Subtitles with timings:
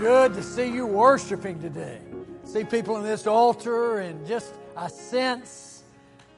[0.00, 1.98] good to see you worshiping today.
[2.44, 5.82] See people in this altar and just a sense,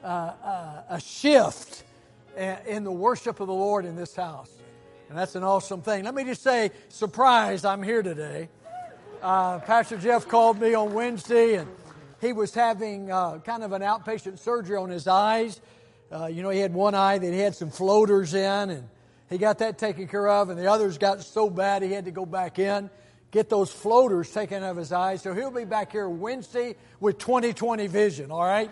[0.03, 1.85] uh, uh, a shift
[2.35, 4.51] in the worship of the Lord in this house.
[5.07, 6.03] And that's an awesome thing.
[6.03, 8.49] Let me just say, surprise, I'm here today.
[9.21, 11.69] Uh, Pastor Jeff called me on Wednesday and
[12.19, 15.61] he was having uh, kind of an outpatient surgery on his eyes.
[16.11, 18.89] Uh, you know, he had one eye that he had some floaters in and
[19.29, 22.11] he got that taken care of, and the others got so bad he had to
[22.11, 22.89] go back in,
[23.33, 25.23] get those floaters taken out of his eyes.
[25.23, 28.69] So he'll be back here Wednesday with 20/20 vision, all right?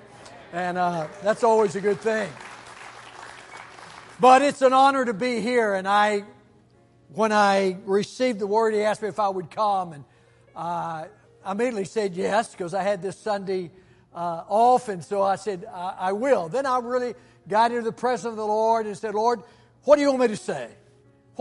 [0.54, 2.30] And uh, that's always a good thing.
[4.20, 6.26] But it's an honor to be here, and I,
[7.14, 10.04] when I received the word, he asked me if I would come, and
[10.56, 11.06] uh,
[11.44, 13.72] I immediately said yes because I had this Sunday
[14.14, 16.50] uh, off, and so I said I, I will.
[16.50, 17.16] Then I really
[17.48, 19.42] got into the presence of the Lord and said, Lord,
[19.86, 20.70] what do you want me to say?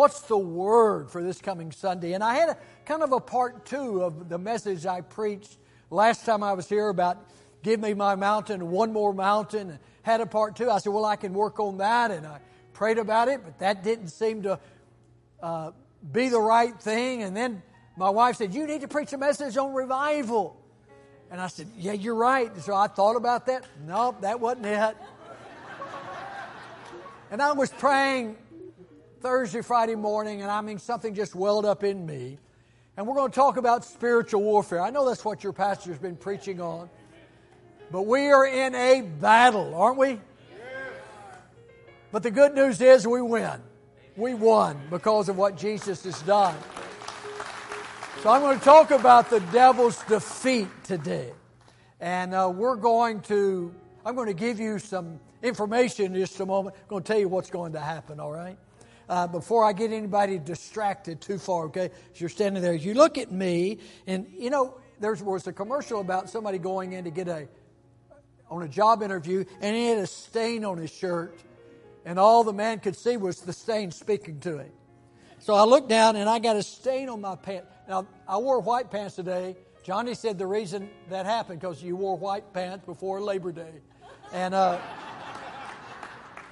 [0.01, 2.15] What's the word for this coming Sunday?
[2.15, 2.57] And I had a
[2.87, 5.59] kind of a part two of the message I preached
[5.91, 7.19] last time I was here about
[7.63, 9.69] give me my mountain, one more mountain.
[9.69, 10.71] And had a part two.
[10.71, 12.13] I said, well, I can work on that.
[12.13, 12.41] And I
[12.73, 14.59] prayed about it, but that didn't seem to
[15.43, 15.73] uh,
[16.11, 17.23] be the right thing.
[17.23, 17.63] And then
[17.95, 20.59] my wife said, you need to preach a message on revival.
[21.31, 22.51] And I said, yeah, you're right.
[22.63, 23.67] So I thought about that.
[23.87, 24.97] Nope, that wasn't it.
[27.31, 28.39] And I was praying
[29.21, 32.39] Thursday, Friday morning, and I mean, something just welled up in me.
[32.97, 34.81] And we're going to talk about spiritual warfare.
[34.81, 36.89] I know that's what your pastor's been preaching on.
[37.91, 40.21] But we are in a battle, aren't we?
[42.13, 43.61] But the good news is we win.
[44.17, 46.57] We won because of what Jesus has done.
[48.23, 51.33] So I'm going to talk about the devil's defeat today.
[52.01, 53.75] And uh, we're going to,
[54.05, 56.75] I'm going to give you some information in just a moment.
[56.77, 58.57] I'm going to tell you what's going to happen, all right?
[59.11, 61.91] Uh, before I get anybody distracted too far, okay?
[62.15, 66.01] As you're standing there, you look at me, and you know, there was a commercial
[66.01, 67.49] about somebody going in to get a,
[68.49, 71.37] on a job interview, and he had a stain on his shirt,
[72.05, 74.71] and all the man could see was the stain speaking to him.
[75.41, 77.67] So I looked down, and I got a stain on my pants.
[77.89, 79.57] Now, I wore white pants today.
[79.83, 83.73] Johnny said the reason that happened because you wore white pants before Labor Day.
[84.33, 84.79] And, uh,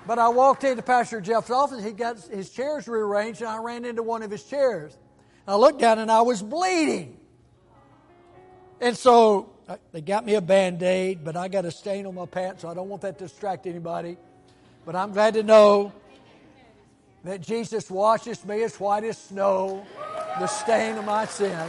[0.08, 1.84] but I walked into Pastor Jeff's office.
[1.84, 4.96] He got his chairs rearranged, and I ran into one of his chairs.
[5.46, 7.20] I looked down, and I was bleeding.
[8.80, 12.14] And so uh, they got me a band aid, but I got a stain on
[12.14, 14.16] my pants, so I don't want that to distract anybody.
[14.86, 15.92] But I'm glad to know
[17.24, 19.84] that Jesus washes me as white as snow,
[20.38, 21.68] the stain of my sin.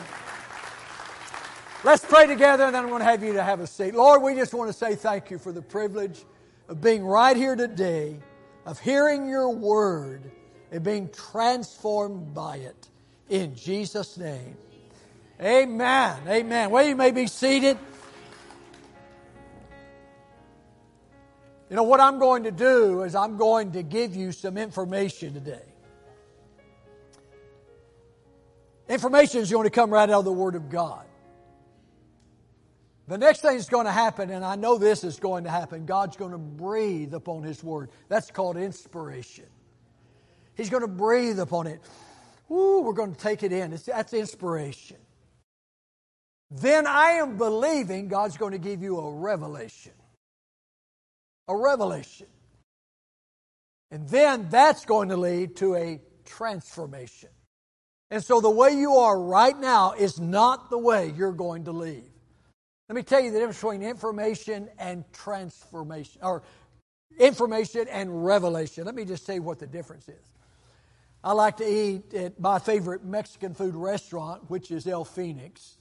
[1.83, 3.95] Let's pray together, and then I'm going to have you to have a seat.
[3.95, 6.23] Lord, we just want to say thank you for the privilege
[6.69, 8.21] of being right here today
[8.65, 10.31] of hearing your word
[10.71, 12.87] and being transformed by it.
[13.29, 14.55] In Jesus' name.
[15.41, 16.17] Amen.
[16.27, 16.69] Amen.
[16.69, 17.77] Well, you may be seated.
[21.69, 25.33] You know, what I'm going to do is I'm going to give you some information
[25.33, 25.61] today.
[28.89, 31.05] Information is going to come right out of the Word of God.
[33.09, 35.87] The next thing that's going to happen, and I know this is going to happen,
[35.87, 37.89] God's going to breathe upon His Word.
[38.07, 39.47] That's called inspiration.
[40.53, 41.81] He's going to breathe upon it.
[42.51, 43.73] Ooh, we're going to take it in.
[43.73, 44.97] It's, that's inspiration.
[46.51, 49.93] Then I am believing God's going to give you a revelation.
[51.47, 52.27] A revelation.
[53.89, 57.29] And then that's going to lead to a transformation.
[58.11, 61.71] And so the way you are right now is not the way you're going to
[61.71, 62.08] leave.
[62.89, 66.41] Let me tell you the difference between information and transformation, or
[67.19, 68.83] information and revelation.
[68.83, 70.33] Let me just say what the difference is.
[71.23, 75.75] I like to eat at my favorite Mexican food restaurant, which is El Fenix.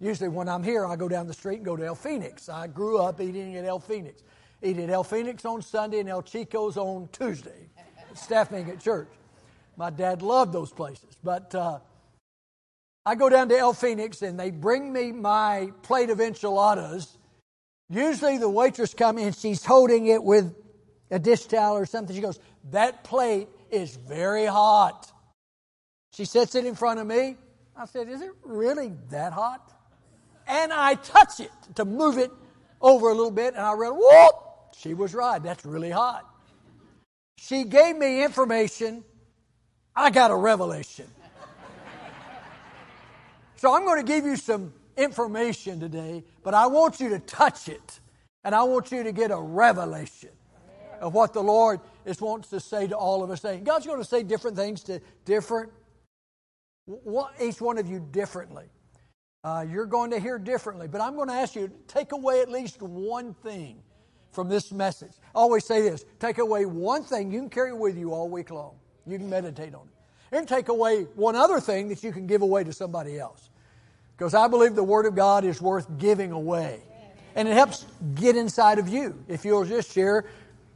[0.00, 2.48] Usually, when I'm here, I go down the street and go to El Fenix.
[2.48, 4.22] I grew up eating at El Fenix.
[4.62, 7.68] Eat at El Fenix on Sunday and El Chico's on Tuesday,
[8.14, 9.08] staff at church.
[9.76, 11.16] My dad loved those places.
[11.24, 11.80] But uh,
[13.06, 17.18] I go down to El Fenix and they bring me my plate of enchiladas.
[17.90, 20.54] Usually the waitress comes and she's holding it with
[21.10, 22.16] a dish towel or something.
[22.16, 22.40] She goes,
[22.70, 25.10] That plate is very hot.
[26.14, 27.36] She sets it in front of me.
[27.76, 29.70] I said, Is it really that hot?
[30.46, 32.30] And I touch it to move it
[32.80, 34.34] over a little bit, and I read, Whoop!
[34.76, 35.42] She was right.
[35.42, 36.28] That's really hot.
[37.38, 39.04] She gave me information.
[39.94, 41.06] I got a revelation.
[43.56, 47.68] So I'm going to give you some information today, but I want you to touch
[47.68, 48.00] it.
[48.44, 50.30] And I want you to get a revelation
[51.00, 53.40] of what the Lord is wants to say to all of us.
[53.62, 55.72] God's going to say different things to different,
[57.40, 58.66] each one of you differently.
[59.42, 62.40] Uh, you're going to hear differently, but I'm going to ask you to take away
[62.40, 63.82] at least one thing
[64.32, 65.12] from this message.
[65.34, 68.50] I always say this take away one thing you can carry with you all week
[68.50, 68.76] long.
[69.06, 69.93] You can meditate on it.
[70.34, 73.48] And take away one other thing that you can give away to somebody else.
[74.16, 76.80] Because I believe the Word of God is worth giving away.
[77.36, 77.86] And it helps
[78.16, 80.24] get inside of you if you'll just share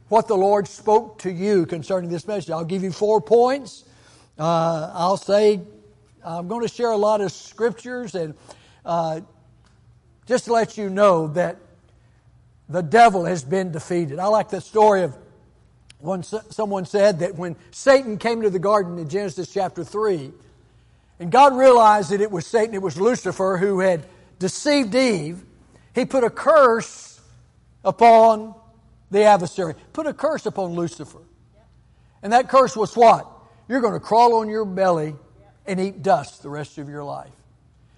[0.07, 2.49] what the Lord spoke to you concerning this message.
[2.49, 3.83] I'll give you four points.
[4.37, 5.59] Uh, I'll say
[6.25, 8.35] I'm going to share a lot of scriptures and
[8.85, 9.19] uh,
[10.25, 11.57] just to let you know that
[12.69, 14.19] the devil has been defeated.
[14.19, 15.17] I like the story of
[15.99, 20.31] when someone said that when Satan came to the garden in Genesis chapter 3,
[21.19, 24.05] and God realized that it was Satan, it was Lucifer who had
[24.39, 25.43] deceived Eve,
[25.93, 27.19] he put a curse
[27.83, 28.55] upon
[29.11, 31.19] the adversary, put a curse upon Lucifer.
[32.23, 33.27] And that curse was what?
[33.67, 35.15] You're going to crawl on your belly
[35.65, 37.31] and eat dust the rest of your life.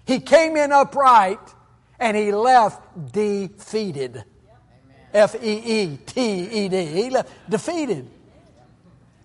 [0.04, 1.40] He came in upright
[2.00, 4.24] and he left defeated.
[5.12, 6.86] F E E T E D.
[6.86, 8.08] He left defeated.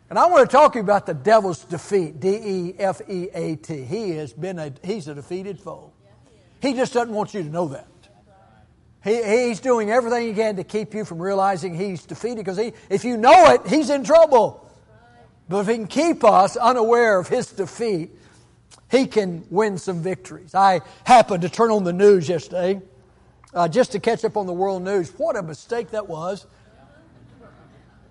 [0.10, 2.20] And I want to talk to you about the devil's defeat.
[2.20, 3.84] D E F E A T.
[3.84, 5.92] He has been a he's a defeated foe.
[6.62, 7.88] He just doesn't want you to know that.
[9.04, 12.74] He, he's doing everything he can to keep you from realizing he's defeated because he,
[12.90, 14.70] if you know it, he's in trouble.
[15.48, 18.12] But if he can keep us unaware of his defeat,
[18.90, 20.56] he can win some victories.
[20.56, 22.82] I happened to turn on the news yesterday
[23.54, 25.12] uh, just to catch up on the world news.
[25.18, 26.46] What a mistake that was.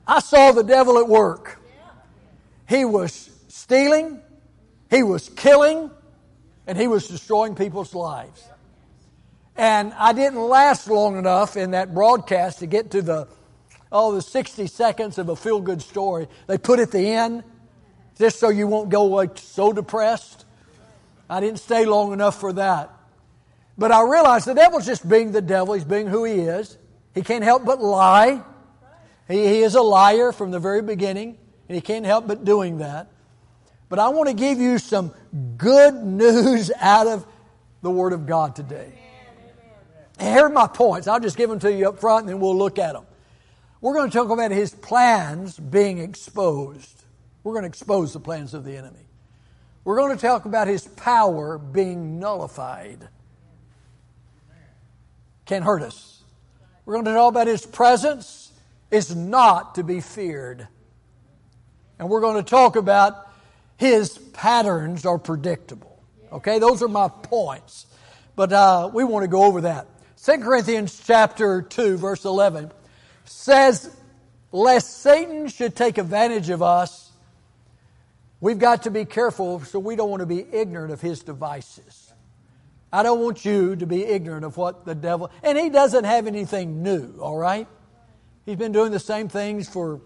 [0.06, 1.58] I saw the devil at work.
[2.68, 4.20] He was stealing,
[4.90, 5.90] he was killing,
[6.66, 8.44] and he was destroying people's lives.
[9.56, 13.28] And I didn't last long enough in that broadcast to get to the
[13.90, 17.44] oh the 60 seconds of a feel good story they put at the end
[18.18, 20.44] just so you won't go like so depressed.
[21.28, 22.95] I didn't stay long enough for that.
[23.78, 25.74] But I realized the devil's just being the devil.
[25.74, 26.78] He's being who he is.
[27.14, 28.42] He can't help but lie.
[29.28, 31.38] He, he is a liar from the very beginning,
[31.68, 33.10] and he can't help but doing that.
[33.88, 35.12] But I want to give you some
[35.56, 37.26] good news out of
[37.82, 38.92] the Word of God today.
[40.18, 41.06] And here are my points.
[41.06, 43.04] I'll just give them to you up front and then we'll look at them.
[43.82, 47.04] We're going to talk about his plans being exposed.
[47.44, 49.06] We're going to expose the plans of the enemy.
[49.84, 53.08] We're going to talk about his power being nullified
[55.46, 56.22] can hurt us.
[56.84, 58.52] We're going to talk about His presence
[58.90, 60.68] is not to be feared.
[61.98, 63.30] And we're going to talk about
[63.76, 66.02] His patterns are predictable.
[66.32, 67.86] Okay, those are my points.
[68.34, 69.86] But uh, we want to go over that.
[70.22, 72.72] 2 Corinthians chapter 2, verse 11
[73.24, 73.94] says,
[74.52, 77.10] Lest Satan should take advantage of us,
[78.40, 82.05] we've got to be careful so we don't want to be ignorant of his devices.
[82.92, 86.26] I don't want you to be ignorant of what the devil, and he doesn't have
[86.26, 87.66] anything new, all right?
[88.44, 90.00] He's been doing the same things for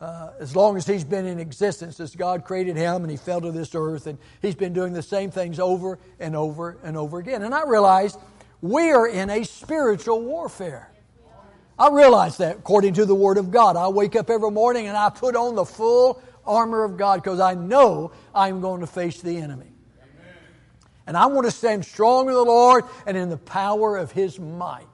[0.00, 3.40] uh, as long as he's been in existence, as God created him and he fell
[3.40, 7.18] to this earth, and he's been doing the same things over and over and over
[7.18, 7.42] again.
[7.42, 8.18] And I realize
[8.60, 10.90] we are in a spiritual warfare.
[11.78, 13.76] I realize that according to the Word of God.
[13.76, 17.40] I wake up every morning and I put on the full armor of God because
[17.40, 19.71] I know I'm going to face the enemy.
[21.06, 24.38] And I want to stand strong in the Lord and in the power of His
[24.38, 24.86] might.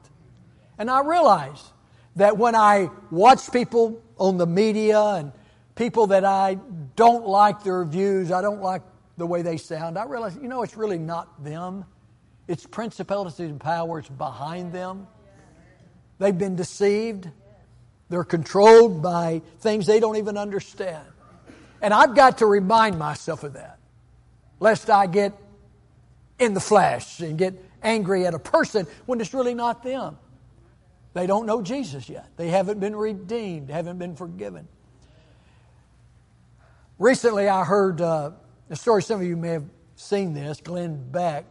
[0.78, 1.62] And I realize
[2.16, 5.32] that when I watch people on the media and
[5.74, 6.58] people that I
[6.96, 8.82] don't like their views, I don't like
[9.16, 11.84] the way they sound, I realize, you know, it's really not them.
[12.46, 15.06] It's principalities and powers behind them.
[16.18, 17.28] They've been deceived.
[18.08, 21.06] They're controlled by things they don't even understand.
[21.82, 23.78] And I've got to remind myself of that,
[24.60, 25.34] lest I get
[26.38, 30.18] in the flesh and get angry at a person when it's really not them.
[31.14, 32.28] They don't know Jesus yet.
[32.36, 34.68] They haven't been redeemed, haven't been forgiven.
[36.98, 38.32] Recently, I heard uh,
[38.70, 39.64] a story, some of you may have
[39.96, 41.44] seen this, Glenn Beck,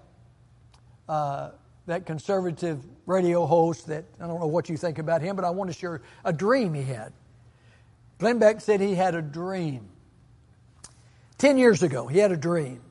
[1.07, 1.51] uh,
[1.85, 5.49] that conservative radio host that I don't know what you think about him, but I
[5.49, 7.13] want to share a dream he had.
[8.19, 9.87] Glenn Beck said he had a dream.
[11.37, 12.81] Ten years ago, he had a dream.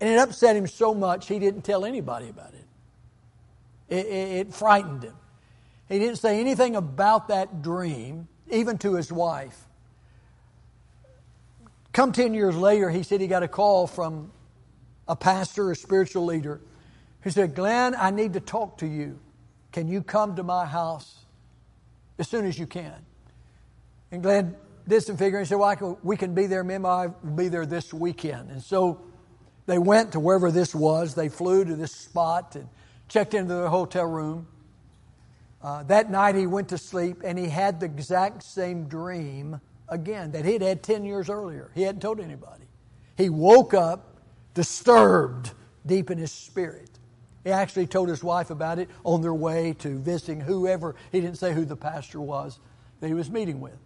[0.00, 2.66] And it upset him so much he didn't tell anybody about it.
[3.88, 5.14] It, it, it frightened him.
[5.88, 9.58] He didn't say anything about that dream, even to his wife.
[11.92, 14.30] Come 10 years later, he said he got a call from
[15.08, 16.60] a pastor, a spiritual leader,
[17.22, 19.18] who said, Glenn, I need to talk to you.
[19.72, 21.24] Can you come to my house
[22.18, 22.94] as soon as you can?
[24.10, 24.54] And Glenn
[24.86, 25.44] did some figuring.
[25.44, 26.62] He said, Well, can, we can be there.
[26.62, 28.50] Me and my wife will be there this weekend.
[28.50, 29.00] And so
[29.68, 31.14] They went to wherever this was.
[31.14, 32.66] They flew to this spot and
[33.06, 34.46] checked into their hotel room.
[35.62, 39.60] Uh, that night he went to sleep and he had the exact same dream
[39.90, 41.70] again that he'd had 10 years earlier.
[41.74, 42.64] He hadn't told anybody.
[43.18, 44.16] He woke up
[44.54, 45.50] disturbed
[45.84, 46.88] deep in his spirit.
[47.44, 51.36] He actually told his wife about it on their way to visiting whoever, he didn't
[51.36, 52.58] say who the pastor was
[53.00, 53.76] that he was meeting with.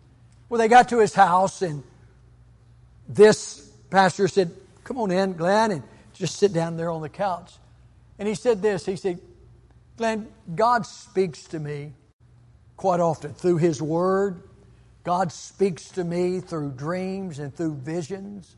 [0.48, 1.82] Well, they got to his house and
[3.08, 4.52] this pastor said,
[4.92, 5.82] Come on in, Glenn, and
[6.12, 7.54] just sit down there on the couch.
[8.18, 9.20] And he said this He said,
[9.96, 11.94] Glenn, God speaks to me
[12.76, 14.42] quite often through His Word.
[15.02, 18.54] God speaks to me through dreams and through visions.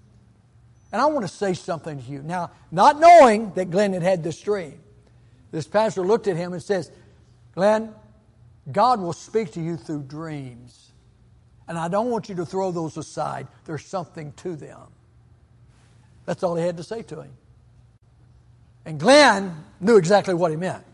[0.90, 2.20] And I want to say something to you.
[2.20, 4.80] Now, not knowing that Glenn had had this dream,
[5.52, 6.90] this pastor looked at him and says,
[7.54, 7.94] Glenn,
[8.72, 10.90] God will speak to you through dreams.
[11.68, 13.46] And I don't want you to throw those aside.
[13.66, 14.88] There's something to them.
[16.26, 17.32] That's all he had to say to him.
[18.84, 20.84] And Glenn knew exactly what he meant.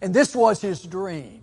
[0.00, 1.42] And this was his dream.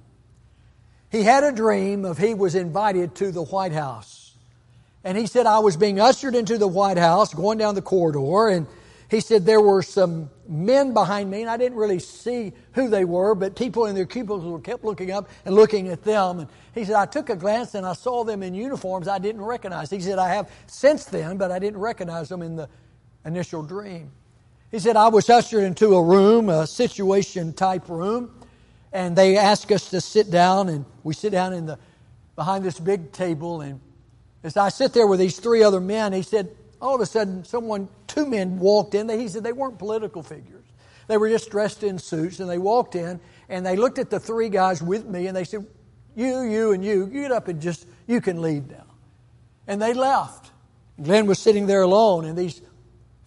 [1.09, 4.33] He had a dream of he was invited to the White House.
[5.03, 8.49] And he said, I was being ushered into the White House, going down the corridor,
[8.49, 8.67] and
[9.09, 13.05] he said there were some men behind me, and I didn't really see who they
[13.05, 16.39] were, but people in their cubicles were kept looking up and looking at them.
[16.39, 19.41] And he said, I took a glance and I saw them in uniforms I didn't
[19.41, 19.89] recognize.
[19.89, 22.67] He said, I have since then, but I didn't recognize them in the
[23.23, 24.11] initial dream.
[24.71, 28.31] He said, I was ushered into a room, a situation type room,
[28.91, 31.79] and they asked us to sit down, and we sit down in the
[32.35, 33.61] behind this big table.
[33.61, 33.79] And
[34.43, 36.49] as I sit there with these three other men, he said,
[36.81, 39.09] all of a sudden, someone, two men walked in.
[39.09, 40.65] He said they weren't political figures.
[41.07, 43.19] They were just dressed in suits, and they walked in,
[43.49, 45.65] and they looked at the three guys with me, and they said,
[46.15, 48.85] you, you, and you, get up and just, you can leave now.
[49.67, 50.51] And they left.
[51.01, 52.61] Glenn was sitting there alone, and these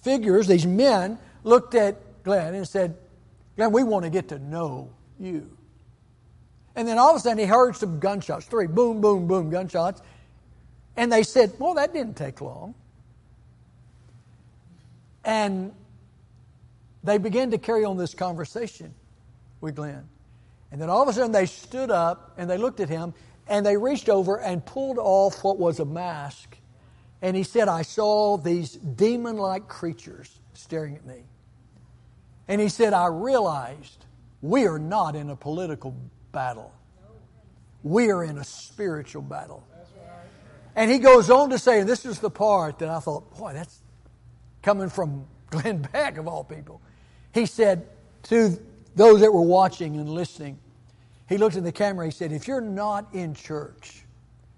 [0.02, 2.97] figures, these men, looked at Glenn and said,
[3.57, 5.57] Glenn, we want to get to know you.
[6.75, 10.02] And then all of a sudden he heard some gunshots, three boom, boom, boom gunshots.
[10.97, 12.75] And they said, Well, that didn't take long.
[15.25, 15.73] And
[17.03, 18.95] they began to carry on this conversation
[19.61, 20.09] with Glenn.
[20.73, 23.15] And then all of a sudden they stood up and they looked at him
[23.49, 26.57] and they reached over and pulled off what was a mask.
[27.23, 31.25] And he said, I saw these demon like creatures staring at me.
[32.49, 34.07] And he said, I realized
[34.41, 35.95] we are not in a political
[36.33, 36.73] battle,
[37.83, 39.65] we are in a spiritual battle.
[40.77, 43.53] And he goes on to say, and this is the part that I thought, boy,
[43.53, 43.79] that's
[44.62, 46.81] coming from Glenn Beck, of all people.
[47.33, 47.87] He said
[48.25, 48.59] to
[48.95, 50.59] those that were watching and listening,
[51.29, 54.05] he looked at the camera, he said, If you're not in church,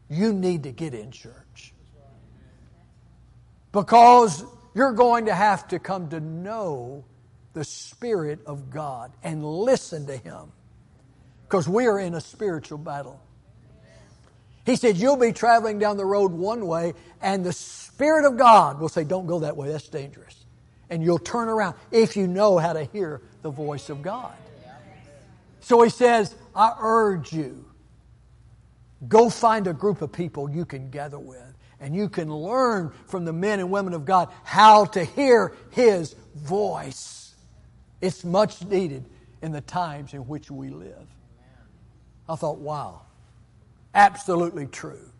[0.09, 1.75] you need to get in church.
[3.73, 4.45] Because
[4.75, 7.05] you're going to have to come to know
[7.53, 10.53] the Spirit of God and listen to Him.
[11.45, 13.21] Because we are in a spiritual battle.
[14.65, 17.53] He said, You'll be traveling down the road one way, and the
[17.95, 20.45] Spirit of God will say, Don't go that way, that's dangerous.
[20.91, 24.33] And you'll turn around if you know how to hear the voice of God.
[25.61, 27.65] So he says, I urge you,
[29.09, 33.25] go find a group of people you can gather with, and you can learn from
[33.25, 37.35] the men and women of God how to hear His voice.
[38.01, 39.05] It's much needed
[39.43, 41.07] in the times in which we live.
[42.29, 43.03] I thought, wow,
[43.95, 45.12] absolutely true.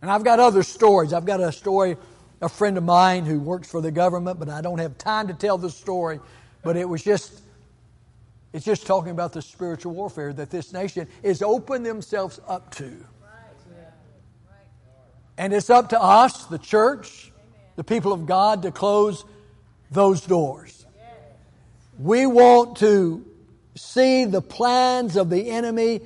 [0.00, 1.12] And I've got other stories.
[1.12, 1.96] I've got a story,
[2.40, 5.34] a friend of mine who works for the government, but I don't have time to
[5.34, 6.20] tell the story.
[6.62, 7.40] But it was just,
[8.52, 13.04] it's just talking about the spiritual warfare that this nation is open themselves up to.
[15.36, 17.30] And it's up to us, the church,
[17.76, 19.24] the people of God, to close
[19.90, 20.84] those doors.
[21.98, 23.24] We want to
[23.76, 26.00] see the plans of the enemy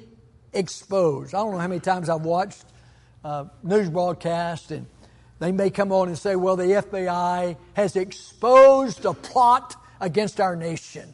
[0.53, 1.35] exposed.
[1.35, 2.65] I don't know how many times I've watched
[3.25, 4.87] uh, news broadcast and
[5.39, 10.55] they may come on and say, well, the FBI has exposed a plot against our
[10.55, 11.13] nation.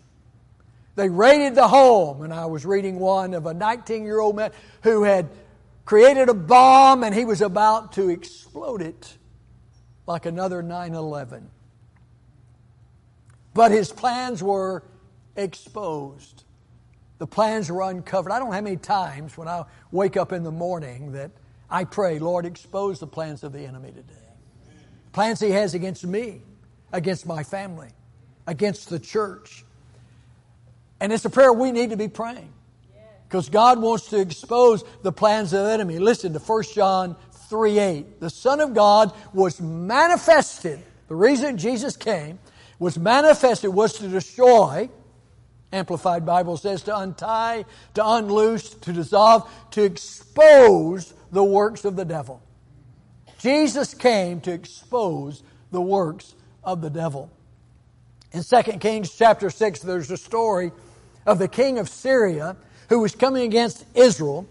[0.96, 4.50] They raided the home, and I was reading one of a 19 year old man
[4.82, 5.30] who had
[5.86, 9.16] created a bomb and he was about to explode it
[10.06, 11.48] like another 9 11.
[13.54, 14.84] But his plans were
[15.36, 16.44] exposed.
[17.16, 18.30] The plans were uncovered.
[18.30, 21.30] I don't know how many times when I wake up in the morning that
[21.70, 24.14] I pray, Lord, expose the plans of the enemy today.
[25.12, 26.42] Plans he has against me,
[26.92, 27.88] against my family,
[28.46, 29.64] against the church.
[31.00, 32.52] And it's a prayer we need to be praying.
[33.28, 35.98] Because God wants to expose the plans of the enemy.
[35.98, 37.16] Listen to 1 John
[37.48, 38.20] 3 8.
[38.20, 42.38] The Son of God was manifested The reason Jesus came
[42.78, 44.88] was manifested was to destroy,
[45.72, 52.04] Amplified Bible says, to untie, to unloose, to dissolve, to expose the works of the
[52.04, 52.42] devil.
[53.38, 57.30] Jesus came to expose the works of the devil.
[58.32, 60.72] In 2 Kings chapter 6, there's a story
[61.24, 62.56] of the king of Syria
[62.88, 64.46] who was coming against Israel,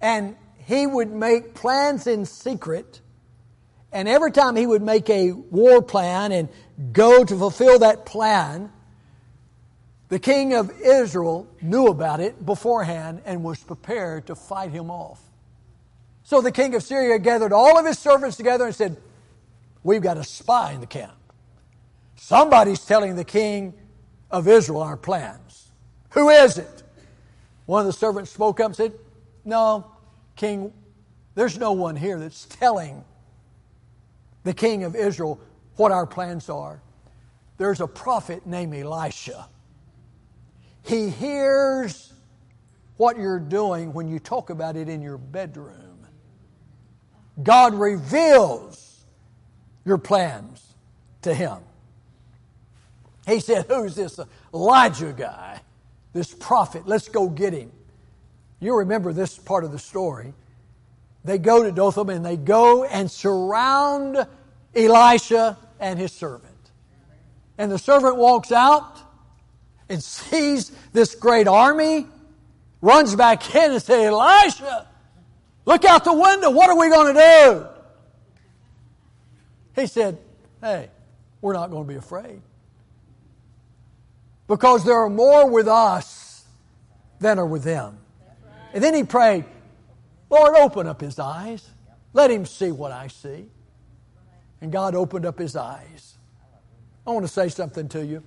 [0.00, 0.36] and
[0.66, 3.00] he would make plans in secret.
[3.92, 6.48] And every time he would make a war plan and
[6.92, 8.70] go to fulfill that plan,
[10.08, 15.20] the king of Israel knew about it beforehand and was prepared to fight him off.
[16.28, 18.98] So the king of Syria gathered all of his servants together and said,
[19.82, 21.14] We've got a spy in the camp.
[22.16, 23.72] Somebody's telling the king
[24.30, 25.70] of Israel our plans.
[26.10, 26.82] Who is it?
[27.64, 28.92] One of the servants spoke up and said,
[29.46, 29.90] No,
[30.36, 30.70] king,
[31.34, 33.02] there's no one here that's telling
[34.44, 35.40] the king of Israel
[35.76, 36.82] what our plans are.
[37.56, 39.48] There's a prophet named Elisha.
[40.82, 42.12] He hears
[42.98, 45.87] what you're doing when you talk about it in your bedroom.
[47.42, 49.04] God reveals
[49.84, 50.62] your plans
[51.22, 51.58] to him.
[53.26, 54.18] He said, Who's this
[54.52, 55.60] Elijah guy,
[56.12, 56.86] this prophet?
[56.86, 57.70] Let's go get him.
[58.60, 60.34] You remember this part of the story.
[61.24, 64.26] They go to Dothan and they go and surround
[64.74, 66.54] Elisha and his servant.
[67.56, 68.98] And the servant walks out
[69.88, 72.06] and sees this great army,
[72.80, 74.87] runs back in and says, Elisha,
[75.68, 76.48] Look out the window.
[76.48, 77.66] What are we going to do?
[79.78, 80.16] He said,
[80.62, 80.88] Hey,
[81.42, 82.40] we're not going to be afraid.
[84.46, 86.46] Because there are more with us
[87.20, 87.98] than are with them.
[88.72, 89.44] And then he prayed,
[90.30, 91.68] Lord, open up his eyes.
[92.14, 93.50] Let him see what I see.
[94.62, 96.16] And God opened up his eyes.
[97.06, 98.22] I want to say something to you.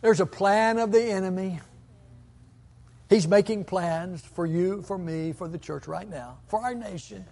[0.00, 1.60] There's a plan of the enemy
[3.12, 7.26] He's making plans for you, for me, for the church right now, for our nation.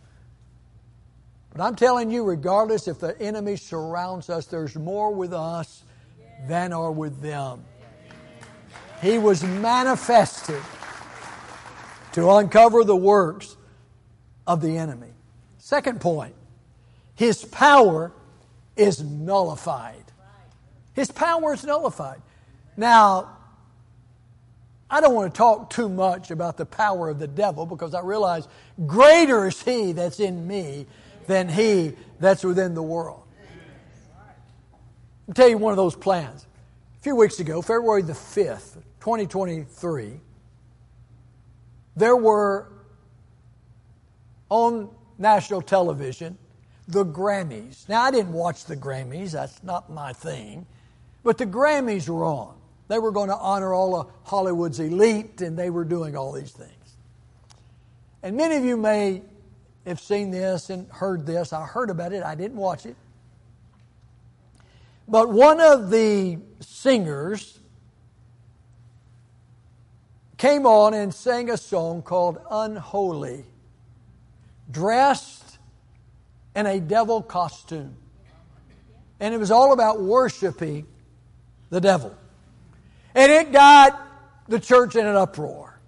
[1.54, 5.82] But I'm telling you, regardless if the enemy surrounds us, there's more with us
[6.46, 7.64] than are with them.
[9.00, 10.60] He was manifested
[12.12, 13.56] to uncover the works
[14.46, 15.14] of the enemy.
[15.56, 16.34] Second point,
[17.14, 18.12] his power
[18.76, 20.04] is nullified.
[20.92, 22.20] His power is nullified.
[22.76, 23.38] Now,
[24.90, 28.00] I don't want to talk too much about the power of the devil because I
[28.00, 28.48] realize
[28.86, 30.86] greater is he that's in me
[31.26, 33.22] than he that's within the world.
[35.28, 36.46] I'll tell you one of those plans.
[36.98, 40.20] A few weeks ago, February the 5th, 2023,
[41.94, 42.72] there were
[44.48, 46.36] on national television
[46.88, 47.88] the Grammys.
[47.88, 50.66] Now, I didn't watch the Grammys, that's not my thing,
[51.22, 52.59] but the Grammys were on.
[52.90, 56.50] They were going to honor all of Hollywood's elite, and they were doing all these
[56.50, 56.96] things.
[58.20, 59.22] And many of you may
[59.86, 61.52] have seen this and heard this.
[61.52, 62.96] I heard about it, I didn't watch it.
[65.06, 67.60] But one of the singers
[70.36, 73.44] came on and sang a song called Unholy,
[74.68, 75.58] dressed
[76.56, 77.94] in a devil costume.
[79.20, 80.88] And it was all about worshiping
[81.68, 82.16] the devil.
[83.14, 84.00] And it got
[84.48, 85.80] the church in an uproar.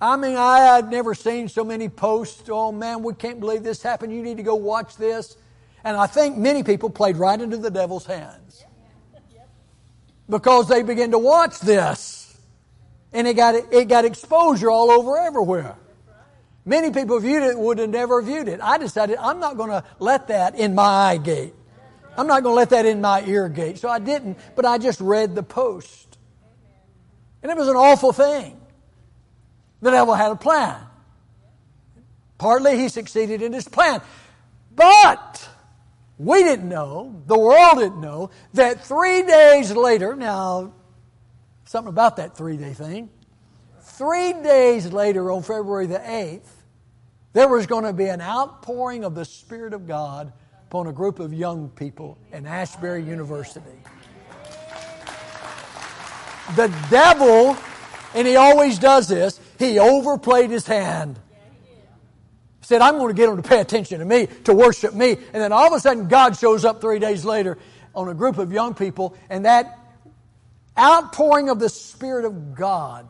[0.00, 2.48] I mean, I had never seen so many posts.
[2.50, 4.12] Oh man, we can't believe this happened.
[4.12, 5.36] You need to go watch this.
[5.84, 8.64] And I think many people played right into the devil's hands
[10.28, 12.38] because they began to watch this.
[13.12, 15.76] And it got, it got exposure all over everywhere.
[16.64, 18.60] Many people viewed it would have never viewed it.
[18.60, 21.54] I decided I'm not going to let that in my eye gate.
[22.16, 23.78] I'm not going to let that in my ear gate.
[23.78, 26.18] So I didn't, but I just read the post.
[27.42, 28.60] And it was an awful thing.
[29.82, 30.80] The devil had a plan.
[32.38, 34.00] Partly he succeeded in his plan.
[34.74, 35.48] But
[36.18, 40.72] we didn't know, the world didn't know, that three days later, now,
[41.64, 43.10] something about that three day thing,
[43.80, 46.48] three days later on February the 8th,
[47.32, 50.32] there was going to be an outpouring of the Spirit of God
[50.68, 53.60] upon a group of young people in Asbury University.
[56.56, 57.56] The devil,
[58.14, 61.18] and he always does this, he overplayed his hand.
[62.62, 65.12] Said, I'm going to get them to pay attention to me, to worship me.
[65.12, 67.58] And then all of a sudden, God shows up three days later
[67.94, 69.78] on a group of young people, and that
[70.76, 73.08] outpouring of the Spirit of God,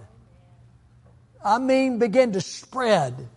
[1.43, 3.29] I mean, began to spread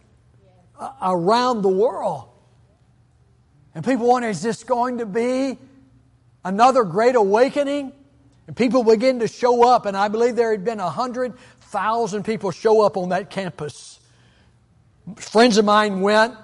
[1.02, 2.29] around the world.
[3.80, 5.58] And people wonder, is this going to be
[6.44, 7.94] another great awakening,
[8.46, 12.24] and people begin to show up, and I believe there had been a hundred thousand
[12.24, 14.02] people show up on that campus.
[15.16, 16.36] Friends of mine went.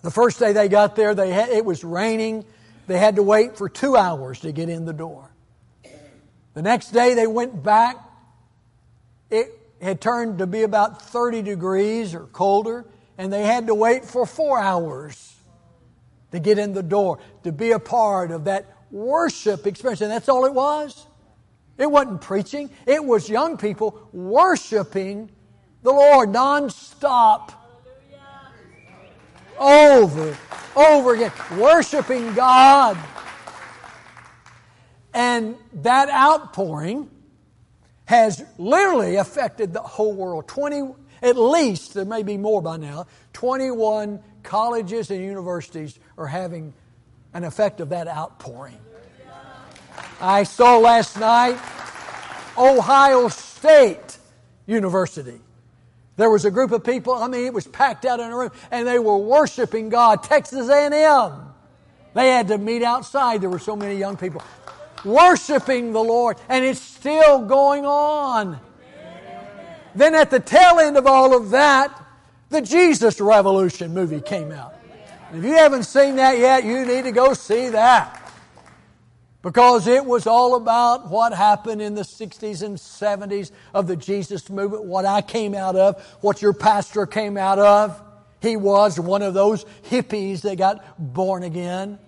[0.00, 2.46] The first day they got there, they had, it was raining.
[2.86, 5.30] They had to wait for two hours to get in the door.
[6.54, 7.98] The next day they went back.
[9.28, 12.86] It had turned to be about 30 degrees or colder,
[13.18, 15.31] and they had to wait for four hours
[16.32, 20.00] to get in the door, to be a part of that worship experience.
[20.00, 21.06] And that's all it was.
[21.78, 25.30] It wasn't preaching, it was young people worshiping
[25.82, 27.54] the Lord nonstop.
[29.58, 30.36] Over,
[30.74, 32.98] over again, worshiping God.
[35.14, 37.10] And that outpouring
[38.06, 40.48] has literally affected the whole world.
[40.48, 46.74] 20, at least, there may be more by now, 21 colleges and universities are having
[47.34, 48.78] an effect of that outpouring.
[50.20, 51.58] I saw last night
[52.56, 54.18] Ohio State
[54.66, 55.40] University.
[56.16, 58.50] There was a group of people, I mean, it was packed out in a room,
[58.70, 60.22] and they were worshiping God.
[60.22, 61.32] Texas A&M.
[62.14, 63.40] They had to meet outside.
[63.40, 64.42] There were so many young people
[65.04, 68.60] worshiping the Lord, and it's still going on.
[69.94, 72.01] Then at the tail end of all of that,
[72.52, 74.74] the Jesus Revolution movie came out.
[75.32, 78.18] If you haven't seen that yet, you need to go see that.
[79.40, 84.48] Because it was all about what happened in the 60s and 70s of the Jesus
[84.48, 88.00] movement, what I came out of, what your pastor came out of.
[88.40, 91.98] He was one of those hippies that got born again,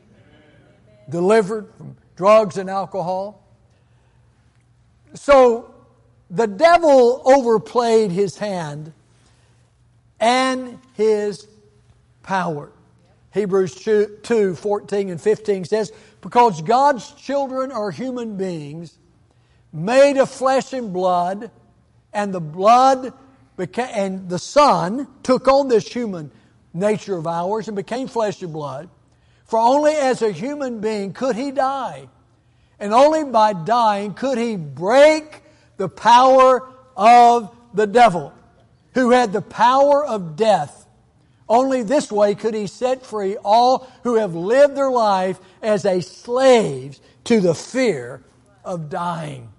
[1.08, 3.42] delivered from drugs and alcohol.
[5.14, 5.74] So
[6.30, 8.92] the devil overplayed his hand
[10.24, 11.46] and his
[12.22, 12.72] power.
[13.34, 18.98] Hebrews 2 14 and 15 says, Because God's children are human beings
[19.70, 21.50] made of flesh and blood,
[22.14, 23.12] and the blood
[23.76, 26.30] and the Son took on this human
[26.72, 28.88] nature of ours and became flesh and blood.
[29.44, 32.08] For only as a human being could he die.
[32.80, 35.42] And only by dying could he break
[35.76, 38.32] the power of the devil,
[38.94, 40.86] who had the power of death.
[41.48, 46.00] Only this way could he set free all who have lived their life as a
[46.00, 48.22] slaves to the fear
[48.64, 49.50] of dying.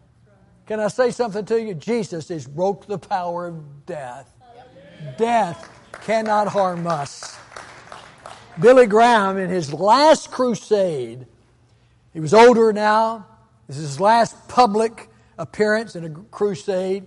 [0.66, 1.76] Can I say something to you?
[1.76, 4.32] Jesus has broke the power of death.
[5.18, 5.70] Death
[6.02, 7.38] cannot harm us.
[8.60, 11.28] Billy Graham, in his last crusade,
[12.14, 13.28] he was older now.
[13.68, 17.04] This is his last public appearance in a crusade.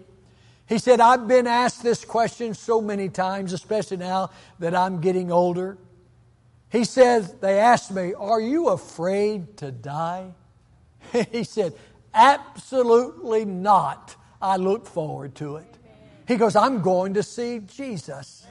[0.69, 5.33] He said, I've been asked this question so many times, especially now that I'm getting
[5.33, 5.79] older.
[6.69, 10.33] He says, They asked me, Are you afraid to die?
[11.33, 11.73] he said,
[12.13, 14.15] Absolutely not.
[14.41, 15.79] I look forward to it.
[16.27, 18.47] He goes, I'm going to see Jesus.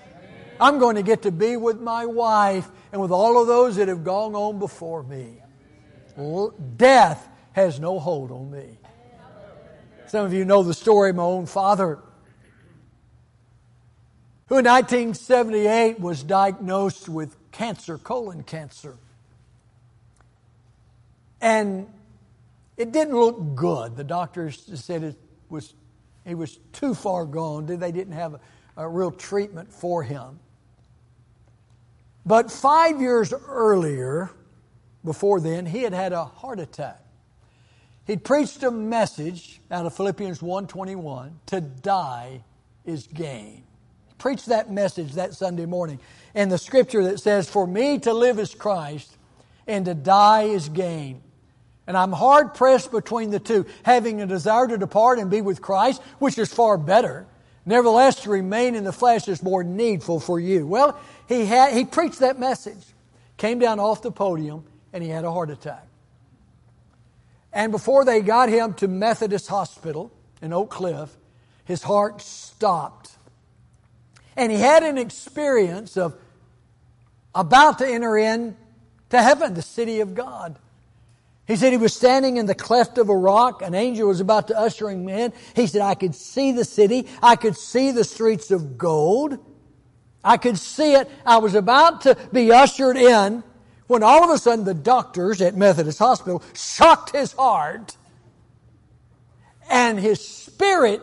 [0.60, 3.88] I'm going to get to be with my wife and with all of those that
[3.88, 5.42] have gone on before me.
[6.78, 8.80] Death has no hold on me.
[10.08, 12.00] Some of you know the story of my own father,
[14.48, 18.96] who in 1978 was diagnosed with cancer, colon cancer.
[21.42, 21.88] And
[22.78, 23.96] it didn't look good.
[23.98, 25.16] The doctors said it
[25.50, 25.74] was,
[26.26, 27.66] he was too far gone.
[27.66, 28.40] They didn't have a,
[28.78, 30.40] a real treatment for him.
[32.26, 34.30] But five years earlier,
[35.04, 37.02] before then, he had had a heart attack.
[38.06, 42.44] He'd preached a message out of Philippians 1:21, to die
[42.86, 43.67] is gain.
[44.18, 46.00] He preached that message that Sunday morning.
[46.34, 49.16] And the scripture that says, For me to live is Christ,
[49.68, 51.22] and to die is gain.
[51.86, 55.62] And I'm hard pressed between the two, having a desire to depart and be with
[55.62, 57.28] Christ, which is far better.
[57.66, 60.66] Nevertheless, to remain in the flesh is more needful for you.
[60.66, 62.84] Well, he, had, he preached that message,
[63.38, 65.86] came down off the podium, and he had a heart attack.
[67.54, 71.16] And before they got him to Methodist Hospital in Oak Cliff,
[71.66, 73.17] his heart stopped.
[74.38, 76.15] And he had an experience of
[77.36, 78.56] about to enter in
[79.10, 80.58] to heaven, the city of God.
[81.47, 83.62] He said he was standing in the cleft of a rock.
[83.62, 85.34] An angel was about to usher him in.
[85.56, 87.08] He said, I could see the city.
[87.23, 89.39] I could see the streets of gold.
[90.23, 91.10] I could see it.
[91.26, 93.43] I was about to be ushered in
[93.88, 97.95] when all of a sudden the doctors at Methodist Hospital shocked his heart
[99.69, 101.02] and his spirit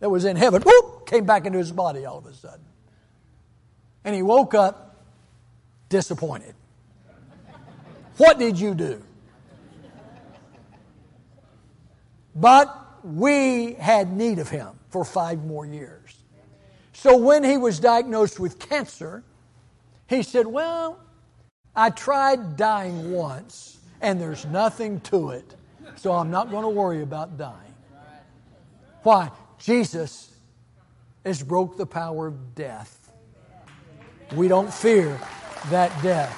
[0.00, 2.64] that was in heaven whoop, came back into his body all of a sudden.
[4.04, 5.04] And he woke up
[5.88, 6.54] disappointed.
[8.16, 9.02] What did you do?
[12.34, 16.16] But we had need of him for five more years.
[16.92, 19.22] So when he was diagnosed with cancer,
[20.06, 21.00] he said, Well,
[21.74, 25.56] I tried dying once, and there's nothing to it.
[25.96, 27.74] So I'm not going to worry about dying.
[29.02, 29.30] Why?
[29.60, 30.30] Jesus
[31.24, 33.12] has broke the power of death.
[34.34, 35.20] We don't fear
[35.70, 36.34] that death.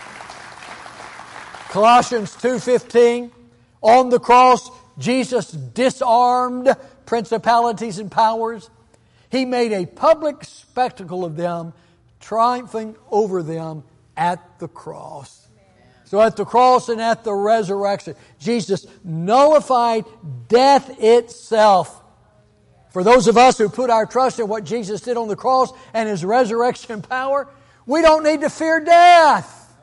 [1.71, 3.31] Colossians 2:15
[3.81, 6.75] on the cross Jesus disarmed
[7.07, 8.69] principalities and powers.
[9.31, 11.73] He made a public spectacle of them,
[12.21, 13.85] triumphing over them
[14.17, 15.49] at the cross.
[16.05, 20.05] So at the cross and at the resurrection, Jesus nullified
[20.49, 22.02] death itself.
[22.93, 25.73] For those of us who put our trust in what Jesus did on the cross
[25.95, 27.49] and his resurrection power,
[27.87, 29.75] we don't need to fear death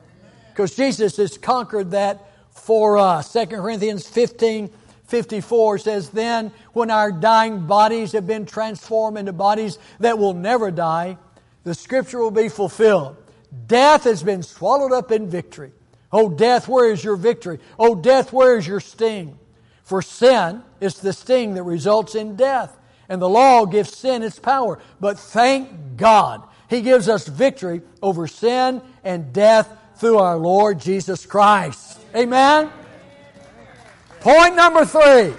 [0.50, 3.32] because Jesus has conquered that for us.
[3.32, 4.70] 2 Corinthians 15
[5.10, 10.70] 54 says, Then, when our dying bodies have been transformed into bodies that will never
[10.70, 11.18] die,
[11.64, 13.16] the scripture will be fulfilled.
[13.66, 15.72] Death has been swallowed up in victory.
[16.12, 17.58] Oh, death, where is your victory?
[17.76, 19.36] Oh, death, where is your sting?
[19.82, 22.76] For sin is the sting that results in death,
[23.10, 24.78] and the law gives sin its power.
[25.00, 31.26] But thank God, He gives us victory over sin and death through our Lord Jesus
[31.26, 32.00] Christ.
[32.16, 32.70] Amen?
[34.20, 35.34] Point number three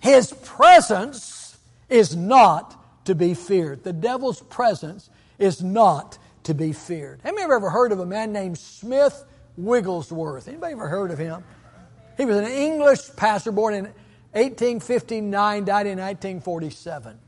[0.00, 1.58] His presence
[1.90, 3.82] is not to be feared.
[3.82, 7.20] The devil's presence is not to be feared.
[7.24, 9.24] Have you ever heard of a man named Smith
[9.56, 10.46] Wigglesworth?
[10.46, 11.42] Anybody ever heard of him?
[12.16, 13.92] He was an English pastor born in
[14.36, 17.18] 1859, died in 1947.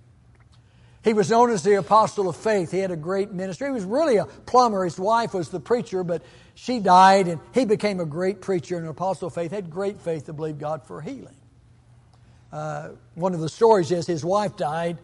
[1.02, 2.70] He was known as the apostle of faith.
[2.70, 3.68] He had a great ministry.
[3.68, 4.84] He was really a plumber.
[4.84, 6.22] His wife was the preacher, but
[6.54, 9.52] she died, and he became a great preacher and an apostle of faith.
[9.52, 11.36] Had great faith to believe God for healing.
[12.52, 14.98] Uh, one of the stories is his wife died,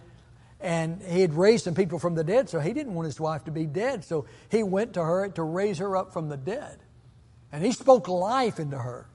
[0.61, 3.45] and he had raised some people from the dead, so he didn't want his wife
[3.45, 4.05] to be dead.
[4.05, 6.79] So he went to her to raise her up from the dead.
[7.53, 9.07] And he spoke life into her.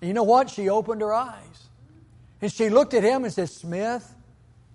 [0.00, 0.50] And you know what?
[0.50, 1.47] She opened her eyes.
[2.40, 4.14] And she looked at him and said, Smith,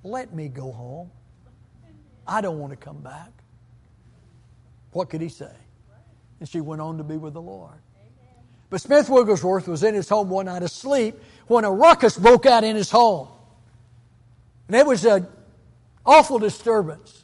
[0.04, 1.12] let me go home.
[2.28, 3.32] I don't want to come back.
[4.91, 5.52] What could he say?
[6.39, 7.80] And she went on to be with the Lord.
[8.69, 11.15] But Smith Wigglesworth was in his home one night asleep
[11.47, 13.28] when a ruckus broke out in his home.
[14.67, 15.28] And it was an
[16.06, 17.23] awful disturbance.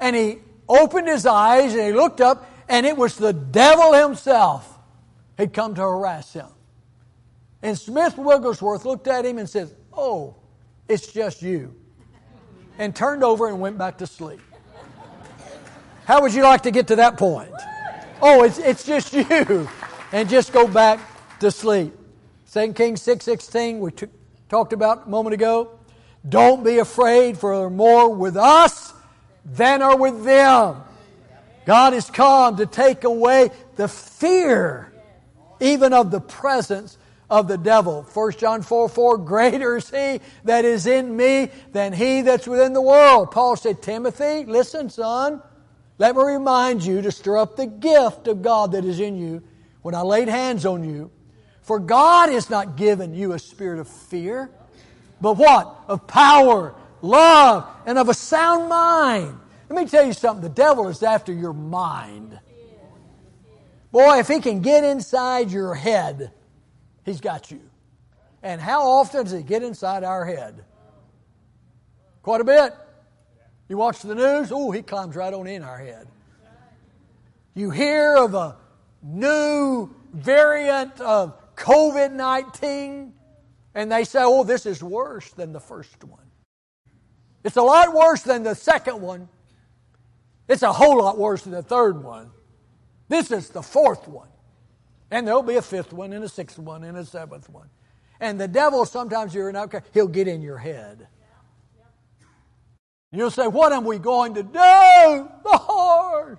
[0.00, 4.78] And he opened his eyes and he looked up, and it was the devil himself
[5.36, 6.48] had come to harass him.
[7.62, 10.36] And Smith Wigglesworth looked at him and said, Oh,
[10.88, 11.74] it's just you.
[12.78, 14.40] And turned over and went back to sleep.
[16.04, 17.52] How would you like to get to that point?
[18.22, 19.68] Oh, it's, it's just you.
[20.12, 21.00] And just go back
[21.40, 21.92] to sleep.
[22.52, 24.06] 2 Kings 6.16 we t-
[24.48, 25.78] talked about a moment ago.
[26.26, 28.92] Don't be afraid for more with us
[29.44, 30.82] than are with them.
[31.66, 34.92] God has come to take away the fear
[35.60, 36.97] even of the presence
[37.30, 38.02] of the devil.
[38.02, 42.72] 1 John 4 4, greater is he that is in me than he that's within
[42.72, 43.30] the world.
[43.30, 45.42] Paul said, Timothy, listen, son,
[45.98, 49.42] let me remind you to stir up the gift of God that is in you
[49.82, 51.10] when I laid hands on you.
[51.62, 54.50] For God has not given you a spirit of fear,
[55.20, 55.84] but what?
[55.86, 59.38] Of power, love, and of a sound mind.
[59.68, 62.38] Let me tell you something the devil is after your mind.
[63.92, 66.30] Boy, if he can get inside your head,
[67.08, 67.60] he's got you.
[68.42, 70.64] And how often does he get inside our head?
[72.22, 72.72] Quite a bit.
[73.68, 76.06] You watch the news, oh, he climbs right on in our head.
[77.54, 78.56] You hear of a
[79.02, 83.12] new variant of COVID 19,
[83.74, 86.20] and they say, oh, this is worse than the first one.
[87.44, 89.28] It's a lot worse than the second one.
[90.48, 92.30] It's a whole lot worse than the third one.
[93.08, 94.28] This is the fourth one.
[95.10, 97.68] And there'll be a fifth one, and a sixth one, and a seventh one.
[98.20, 101.06] And the devil, sometimes you're not, he'll get in your head.
[103.10, 105.28] You'll say, What am we going to do,
[105.68, 106.38] Lord?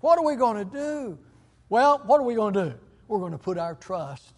[0.00, 1.18] What are we going to do?
[1.68, 2.74] Well, what are we going to do?
[3.08, 4.34] We're going to put our trust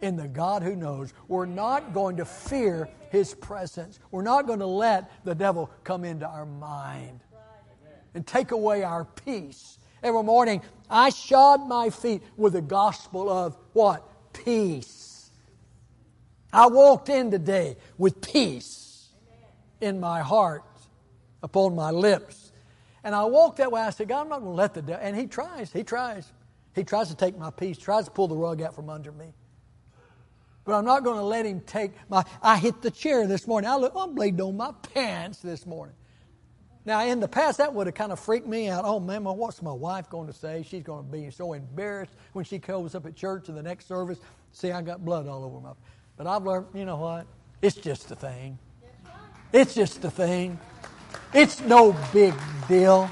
[0.00, 1.12] in the God who knows.
[1.26, 3.98] We're not going to fear His presence.
[4.10, 7.20] We're not going to let the devil come into our mind
[8.14, 9.77] and take away our peace.
[10.02, 14.08] Every morning, I shod my feet with the gospel of what?
[14.32, 15.30] Peace.
[16.52, 19.08] I walked in today with peace
[19.80, 20.64] in my heart,
[21.42, 22.52] upon my lips.
[23.04, 23.80] And I walked that way.
[23.80, 25.00] I said, God, I'm not going to let the devil.
[25.04, 25.72] And he tries.
[25.72, 26.32] He tries.
[26.74, 29.32] He tries to take my peace, tries to pull the rug out from under me.
[30.64, 32.24] But I'm not going to let him take my.
[32.42, 33.70] I hit the chair this morning.
[33.70, 35.94] I look, I'm bleeding on my pants this morning.
[36.84, 38.84] Now, in the past, that would have kind of freaked me out.
[38.84, 40.64] Oh, man, what's my wife going to say?
[40.66, 43.86] She's going to be so embarrassed when she comes up at church in the next
[43.86, 44.18] service.
[44.52, 45.72] See, I got blood all over my.
[46.16, 47.26] But I've learned, you know what?
[47.60, 48.58] It's just a thing.
[49.52, 50.58] It's just a thing.
[51.34, 52.34] It's no big
[52.68, 53.10] deal.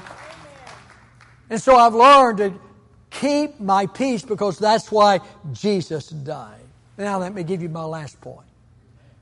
[1.49, 2.53] And so I've learned to
[3.09, 5.19] keep my peace because that's why
[5.51, 6.61] Jesus died.
[6.97, 8.47] Now, let me give you my last point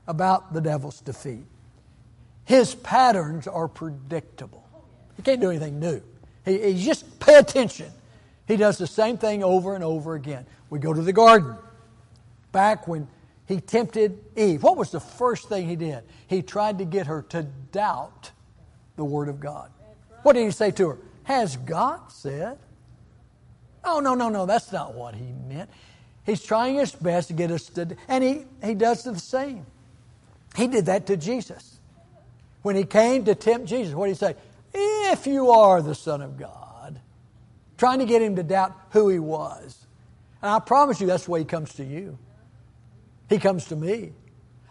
[0.06, 1.44] about the devil's defeat.
[2.46, 4.64] His patterns are predictable.
[5.16, 6.00] He can't do anything new.
[6.44, 7.90] He, he just pay attention.
[8.46, 10.46] He does the same thing over and over again.
[10.70, 11.56] We go to the garden.
[12.52, 13.08] Back when
[13.46, 16.04] he tempted Eve, what was the first thing he did?
[16.28, 18.30] He tried to get her to doubt
[18.94, 19.70] the Word of God.
[20.22, 20.98] What did he say to her?
[21.24, 22.58] Has God said?
[23.84, 25.68] Oh, no, no, no, that's not what he meant.
[26.24, 29.66] He's trying his best to get us to, and he, he does the same.
[30.56, 31.78] He did that to Jesus.
[32.66, 34.34] When he came to tempt Jesus, what did he say?
[34.74, 37.00] If you are the Son of God,
[37.78, 39.86] trying to get him to doubt who he was.
[40.42, 42.18] And I promise you, that's the way he comes to you.
[43.28, 44.14] He comes to me.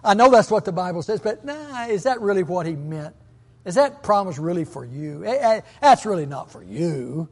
[0.04, 3.16] I know that's what the Bible says, but nah, is that really what he meant?
[3.64, 5.24] Is that promise really for you?
[5.24, 7.30] Eh, eh, that's really not for you.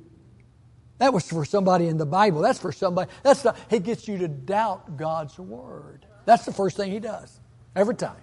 [0.99, 2.39] That was for somebody in the Bible.
[2.39, 3.11] That's for somebody.
[3.21, 6.05] That's not, he gets you to doubt God's word.
[6.23, 7.41] That's the first thing he does
[7.75, 8.22] every time.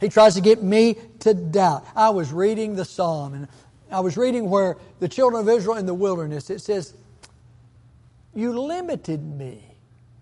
[0.00, 1.86] He tries to get me to doubt.
[1.94, 3.48] I was reading the psalm and
[3.90, 6.94] I was reading where the children of Israel in the wilderness, it says,
[8.34, 9.62] You limited me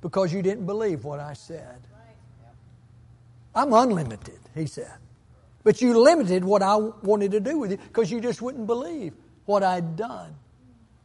[0.00, 1.80] because you didn't believe what I said.
[3.54, 4.92] I'm unlimited, he said.
[5.62, 9.14] But you limited what I wanted to do with you because you just wouldn't believe
[9.46, 10.34] what I'd done.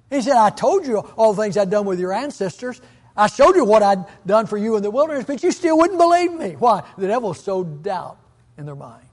[0.10, 2.82] He said, I told you all the things I'd done with your ancestors.
[3.16, 6.00] I showed you what I'd done for you in the wilderness, but you still wouldn't
[6.00, 6.52] believe me.
[6.52, 6.84] Why?
[6.98, 8.18] The devil sowed doubt
[8.60, 9.06] in their mind.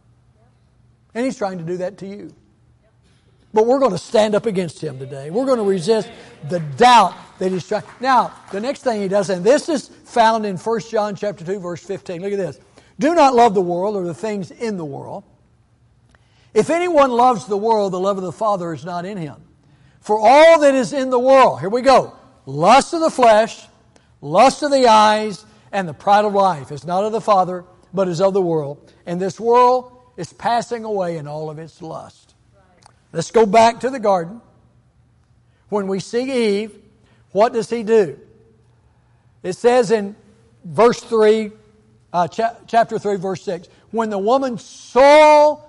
[1.14, 2.34] And he's trying to do that to you.
[3.54, 5.30] But we're going to stand up against him today.
[5.30, 6.10] We're going to resist
[6.50, 7.84] the doubt that he's trying.
[8.00, 11.58] Now, the next thing he does, and this is found in 1 John chapter 2,
[11.60, 12.20] verse 15.
[12.20, 12.60] Look at this.
[12.98, 15.24] Do not love the world or the things in the world.
[16.52, 19.36] If anyone loves the world, the love of the Father is not in him.
[20.00, 22.14] For all that is in the world, here we go
[22.46, 23.66] lust of the flesh,
[24.20, 27.64] lust of the eyes, and the pride of life is not of the Father,
[27.96, 28.92] but is of the world.
[29.06, 32.34] And this world is passing away in all of its lust.
[33.10, 34.42] Let's go back to the garden.
[35.70, 36.78] When we see Eve,
[37.32, 38.20] what does he do?
[39.42, 40.14] It says in
[40.62, 41.50] verse 3,
[42.12, 45.62] uh, cha- chapter 3, verse 6, when the woman saw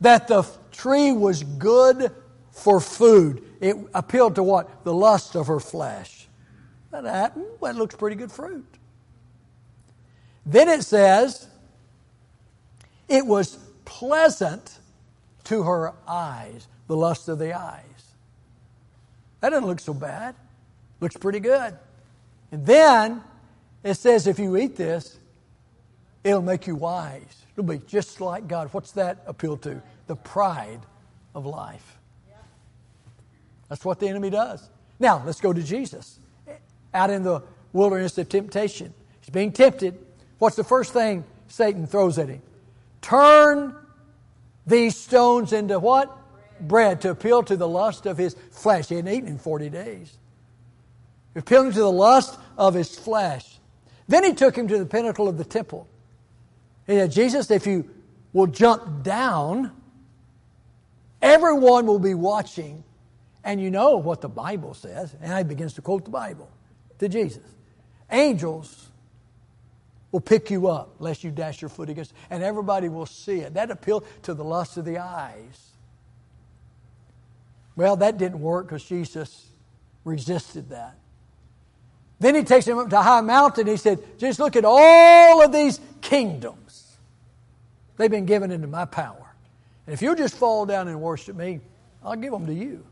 [0.00, 2.10] that the tree was good
[2.50, 4.82] for food, it appealed to what?
[4.84, 6.26] The lust of her flesh.
[6.90, 8.66] That it looks pretty good fruit.
[10.44, 11.46] Then it says,
[13.08, 14.78] it was pleasant
[15.44, 17.82] to her eyes, the lust of the eyes.
[19.40, 20.34] That doesn't look so bad.
[21.00, 21.76] Looks pretty good.
[22.50, 23.22] And then
[23.82, 25.18] it says, if you eat this,
[26.24, 27.44] it'll make you wise.
[27.52, 28.68] It'll be just like God.
[28.72, 29.80] What's that appeal to?
[30.06, 30.80] The pride
[31.34, 31.98] of life.
[33.68, 34.68] That's what the enemy does.
[34.98, 36.18] Now, let's go to Jesus.
[36.94, 37.42] Out in the
[37.72, 38.92] wilderness of temptation.
[39.20, 39.98] He's being tempted.
[40.38, 42.42] What's the first thing Satan throws at him?
[43.00, 43.74] Turn
[44.66, 46.16] these stones into what?
[46.60, 48.88] Bread to appeal to the lust of his flesh.
[48.88, 50.16] He hadn't eaten in 40 days.
[51.36, 53.58] Appealing to the lust of his flesh.
[54.08, 55.88] Then he took him to the pinnacle of the temple.
[56.86, 57.88] He said, Jesus, if you
[58.32, 59.72] will jump down,
[61.22, 62.82] everyone will be watching
[63.44, 65.14] and you know what the Bible says.
[65.22, 66.50] And he begins to quote the Bible
[66.98, 67.44] to Jesus.
[68.10, 68.87] Angels
[70.10, 73.54] will pick you up lest you dash your foot against, and everybody will see it.
[73.54, 75.70] That appealed to the lust of the eyes.
[77.76, 79.46] Well, that didn't work because Jesus
[80.04, 80.96] resisted that.
[82.20, 83.66] Then he takes him up to a high mountain.
[83.66, 86.96] He said, Just look at all of these kingdoms.
[87.96, 89.34] They've been given into my power.
[89.86, 91.60] And if you'll just fall down and worship me,
[92.02, 92.84] I'll give them to you.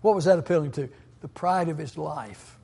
[0.00, 0.88] What was that appealing to?
[1.20, 2.58] The pride of his life.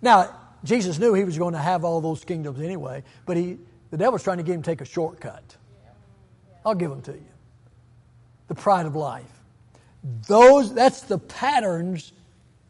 [0.00, 0.34] Now,
[0.64, 3.58] Jesus knew he was going to have all those kingdoms anyway, but he,
[3.90, 5.56] the devil's trying to get him to take a shortcut.
[6.64, 7.24] I'll give them to you.
[8.48, 9.24] The pride of life.
[10.26, 12.12] Those, that's the patterns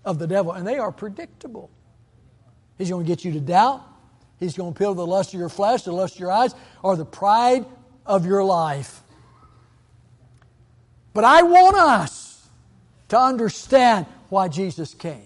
[0.05, 1.71] of the devil, and they are predictable.
[2.79, 3.83] He's going to get you to doubt.
[4.39, 6.55] He's going to appeal to the lust of your flesh, the lust of your eyes,
[6.83, 7.67] or the pride
[8.07, 9.03] of your life.
[11.13, 12.49] But I want us
[13.09, 15.23] to understand why Jesus came.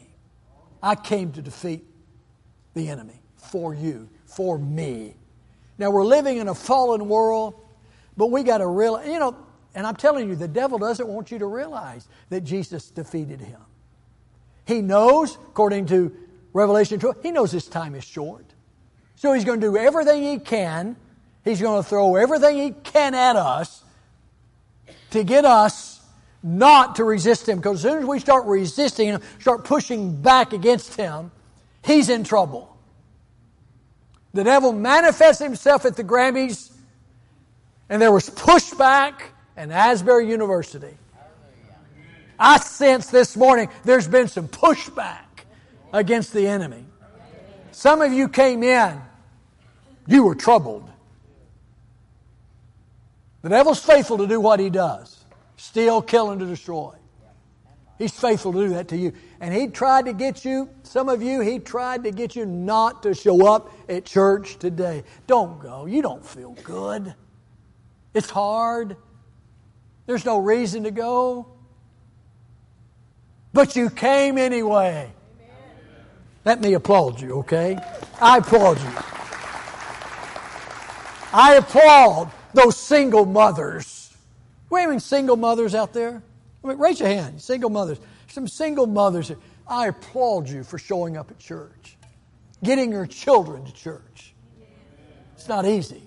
[0.83, 1.85] I came to defeat
[2.75, 5.15] the enemy for you, for me.
[5.79, 7.55] Now we're living in a fallen world,
[8.17, 9.37] but we got to realize, you know,
[9.75, 13.61] and I'm telling you, the devil doesn't want you to realize that Jesus defeated him.
[14.67, 16.15] He knows, according to
[16.53, 18.45] Revelation 12, he knows his time is short.
[19.17, 20.97] So he's going to do everything he can.
[21.45, 23.83] He's going to throw everything he can at us
[25.11, 26.01] to get us
[26.43, 27.59] not to resist him.
[27.59, 31.31] Because as soon as we start resisting him, start pushing back against him,
[31.85, 32.77] he's in trouble.
[34.33, 36.73] The devil manifests himself at the Grammys,
[37.89, 39.15] and there was pushback
[39.57, 40.97] in Asbury University.
[42.39, 45.45] I sense this morning there's been some pushback
[45.93, 46.85] against the enemy.
[47.71, 49.01] Some of you came in,
[50.07, 50.91] you were troubled.
[53.43, 55.25] The devil's faithful to do what he does
[55.57, 56.95] steal, kill, and to destroy.
[57.99, 59.13] He's faithful to do that to you.
[59.41, 63.03] And he tried to get you, some of you, he tried to get you not
[63.05, 65.05] to show up at church today.
[65.27, 65.87] Don't go.
[65.87, 67.15] You don't feel good.
[68.13, 68.97] It's hard.
[70.07, 71.47] There's no reason to go.
[73.53, 75.13] But you came anyway.
[76.45, 77.79] Let me applaud you, okay?
[78.21, 78.93] I applaud you.
[81.33, 84.13] I applaud those single mothers.
[84.69, 86.23] We have any single mothers out there?
[86.65, 87.99] I mean, raise your hand, single mothers.
[88.29, 89.31] Some single mothers.
[89.69, 91.97] I applaud you for showing up at church,
[92.63, 94.35] getting your children to church.
[95.35, 96.03] It's not easy.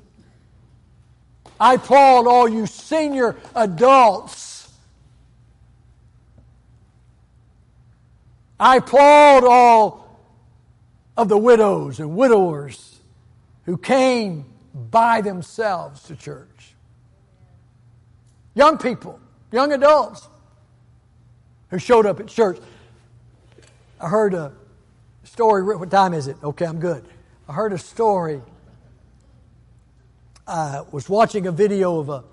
[1.59, 4.71] I applaud all you senior adults.
[8.59, 10.19] I applaud all
[11.15, 12.99] of the widows and widowers
[13.65, 16.73] who came by themselves to church.
[18.55, 19.19] Young people,
[19.51, 20.27] young adults
[21.69, 22.59] who showed up at church.
[23.99, 24.51] I heard a
[25.23, 25.63] story.
[25.63, 26.37] What time is it?
[26.43, 27.05] Okay, I'm good.
[27.47, 28.41] I heard a story
[30.47, 32.23] I was watching a video of a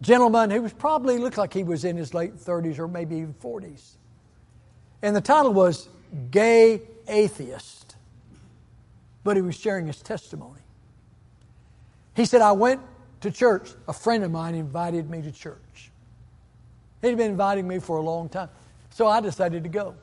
[0.00, 3.34] gentleman who was probably looked like he was in his late 30s or maybe even
[3.34, 3.96] 40s.
[5.02, 5.88] And the title was
[6.30, 7.96] Gay Atheist.
[9.24, 10.60] But he was sharing his testimony.
[12.14, 12.80] He said, I went
[13.22, 13.72] to church.
[13.88, 15.90] A friend of mine invited me to church.
[17.04, 18.48] He'd been inviting me for a long time.
[18.90, 19.94] So I decided to go.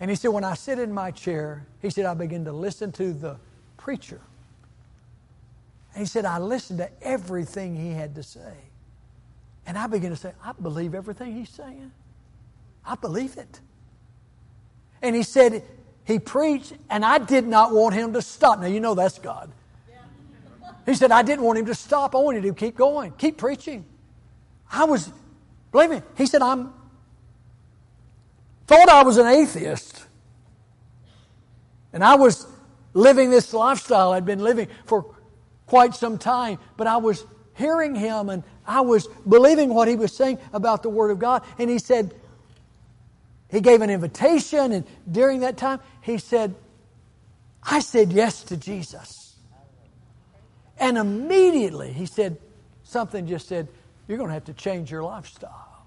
[0.00, 2.92] And he said, when I sit in my chair, he said, I begin to listen
[2.92, 3.36] to the
[3.76, 4.20] preacher.
[5.94, 8.54] And he said, I listened to everything he had to say.
[9.66, 11.90] And I began to say, I believe everything he's saying.
[12.84, 13.60] I believe it.
[15.02, 15.62] And he said,
[16.04, 18.60] he preached, and I did not want him to stop.
[18.60, 19.50] Now, you know that's God.
[20.86, 22.14] He said, I didn't want him to stop.
[22.14, 23.84] I wanted him to keep going, keep preaching.
[24.72, 25.12] I was,
[25.72, 26.72] believe me, he said, I'm,
[28.66, 30.04] thought I was an atheist.
[31.92, 32.46] And I was
[32.94, 35.14] living this lifestyle I'd been living for
[35.66, 40.14] quite some time, but I was hearing him and I was believing what he was
[40.14, 41.42] saying about the Word of God.
[41.58, 42.14] And he said,
[43.50, 46.54] he gave an invitation, and during that time, he said,
[47.62, 49.36] I said yes to Jesus.
[50.78, 52.36] And immediately he said,
[52.84, 53.68] something just said,
[54.08, 55.86] You're going to have to change your lifestyle.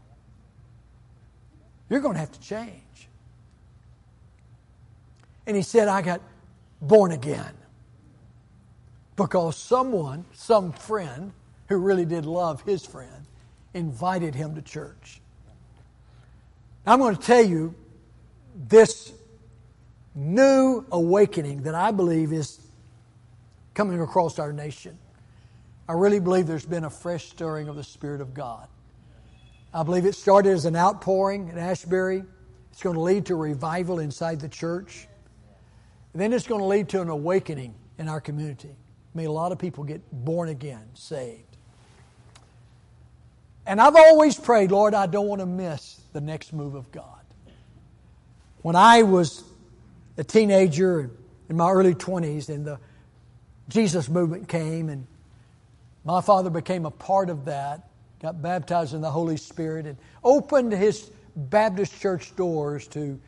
[1.89, 3.09] You're going to have to change.
[5.47, 6.21] And he said, I got
[6.81, 7.53] born again
[9.15, 11.33] because someone, some friend
[11.67, 13.25] who really did love his friend,
[13.73, 15.19] invited him to church.
[16.85, 17.75] Now, I'm going to tell you
[18.55, 19.11] this
[20.13, 22.59] new awakening that I believe is
[23.73, 24.97] coming across our nation.
[25.87, 28.67] I really believe there's been a fresh stirring of the Spirit of God.
[29.73, 32.23] I believe it started as an outpouring in Asbury.
[32.71, 35.07] It's going to lead to revival inside the church.
[36.13, 38.75] And then it's going to lead to an awakening in our community.
[39.13, 41.57] Mean, a lot of people get born again, saved.
[43.65, 47.05] And I've always prayed, Lord, I don't want to miss the next move of God.
[48.61, 49.43] When I was
[50.17, 51.11] a teenager
[51.49, 52.79] in my early 20s and the
[53.67, 55.07] Jesus movement came and
[56.03, 57.87] my father became a part of that,
[58.21, 63.19] got baptized in the Holy Spirit and opened his Baptist church doors to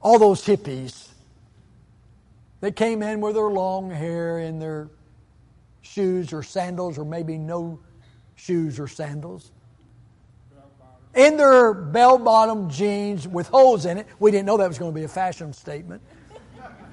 [0.00, 1.10] all those hippies
[2.60, 4.88] they came in with their long hair and their
[5.82, 7.78] shoes or sandals, or maybe no
[8.34, 9.50] shoes or sandals.
[11.14, 14.06] In their bell bottom jeans with holes in it.
[14.18, 16.02] We didn't know that was going to be a fashion statement.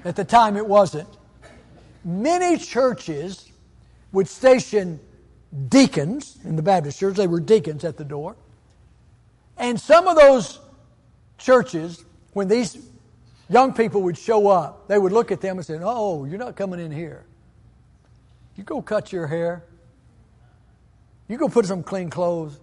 [0.05, 1.09] At the time, it wasn't.
[2.05, 3.49] Many churches
[4.13, 4.99] would station
[5.67, 8.37] deacons in the Baptist church, they were deacons at the door.
[9.57, 10.59] And some of those
[11.37, 12.77] churches, when these
[13.49, 14.87] young people would show up.
[14.87, 17.25] They would look at them and say, Oh, you're not coming in here.
[18.55, 19.63] You go cut your hair.
[21.27, 22.59] You go put some clean clothes.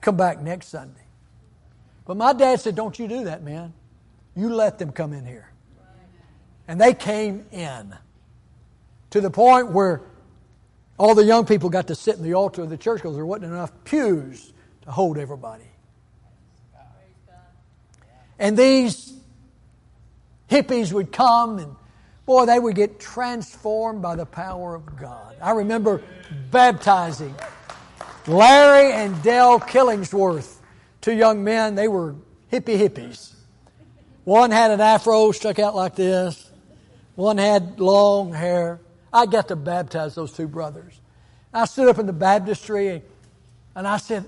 [0.00, 1.00] Come back next Sunday.
[2.04, 3.72] But my dad said, Don't you do that, man.
[4.34, 5.48] You let them come in here.
[6.66, 7.94] And they came in
[9.10, 10.00] to the point where
[11.02, 13.26] all the young people got to sit in the altar of the church because there
[13.26, 15.64] wasn't enough pews to hold everybody.
[18.38, 19.12] And these
[20.48, 21.74] hippies would come and
[22.24, 25.34] boy, they would get transformed by the power of God.
[25.42, 26.04] I remember
[26.52, 27.34] baptizing
[28.28, 30.54] Larry and Dell Killingsworth,
[31.00, 31.74] two young men.
[31.74, 32.14] They were
[32.52, 33.32] hippie hippies.
[34.22, 36.48] One had an afro stuck out like this.
[37.16, 38.78] One had long hair.
[39.12, 41.00] I got to baptize those two brothers.
[41.52, 43.02] I stood up in the baptistry
[43.74, 44.24] and I said,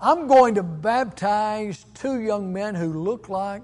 [0.00, 3.62] I'm going to baptize two young men who look like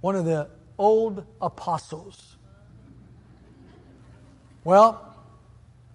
[0.00, 2.36] one of the old apostles.
[4.64, 5.14] Well,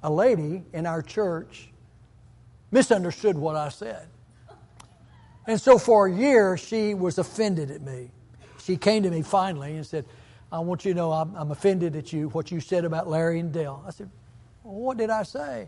[0.03, 1.69] a lady in our church
[2.71, 4.07] misunderstood what I said.
[5.47, 8.11] And so for a year, she was offended at me.
[8.63, 10.05] She came to me finally and said,
[10.51, 13.39] I want you to know I'm, I'm offended at you, what you said about Larry
[13.39, 13.83] and Dell.
[13.87, 14.09] I said,
[14.63, 15.67] well, What did I say?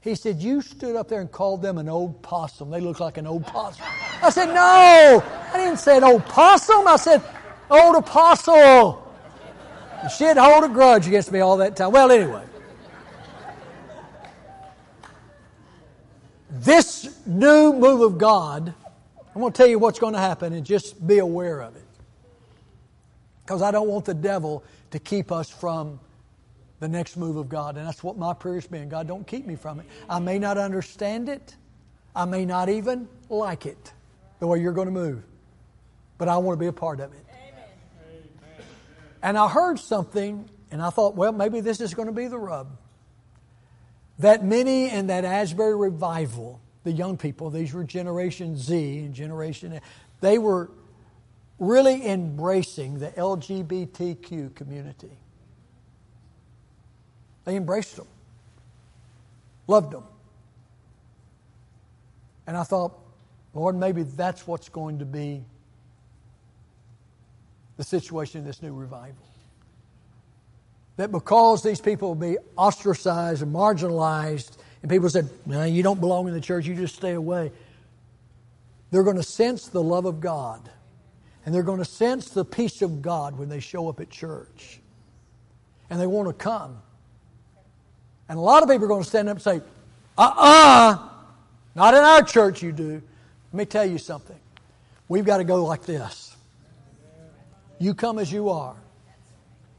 [0.00, 2.70] He said, You stood up there and called them an old possum.
[2.70, 3.84] They look like an old possum.
[4.22, 6.86] I said, No, I didn't say an old possum.
[6.86, 7.22] I said,
[7.68, 9.04] Old apostle.
[10.02, 11.92] And she'd hold a grudge against me all that time.
[11.92, 12.44] Well, anyway.
[16.50, 18.72] This new move of God,
[19.34, 21.87] I'm going to tell you what's going to happen and just be aware of it.
[23.48, 26.00] Because I don't want the devil to keep us from
[26.80, 27.78] the next move of God.
[27.78, 28.90] And that's what my prayer's been.
[28.90, 29.86] God, don't keep me from it.
[30.06, 31.56] I may not understand it.
[32.14, 33.94] I may not even like it,
[34.38, 35.22] the way you're going to move.
[36.18, 37.24] But I want to be a part of it.
[37.30, 38.66] Amen.
[39.22, 42.38] And I heard something, and I thought, well, maybe this is going to be the
[42.38, 42.76] rub.
[44.18, 49.80] That many in that Asbury revival, the young people, these were Generation Z and Generation,
[50.20, 50.68] they were
[51.58, 55.10] really embracing the LGBTQ community.
[57.44, 58.06] They embraced them,
[59.66, 60.04] loved them.
[62.46, 62.98] And I thought,
[63.54, 65.44] Lord, maybe that's what's going to be
[67.76, 69.24] the situation in this new revival.
[70.96, 76.00] That because these people will be ostracized and marginalized, and people said, no, you don't
[76.00, 77.52] belong in the church, you just stay away.
[78.90, 80.68] They're going to sense the love of God.
[81.48, 84.80] And they're going to sense the peace of God when they show up at church.
[85.88, 86.76] And they want to come.
[88.28, 89.62] And a lot of people are going to stand up and say,
[90.18, 91.08] uh uh-uh, uh,
[91.74, 93.00] not in our church you do.
[93.50, 94.36] Let me tell you something.
[95.08, 96.36] We've got to go like this.
[97.78, 98.76] You come as you are.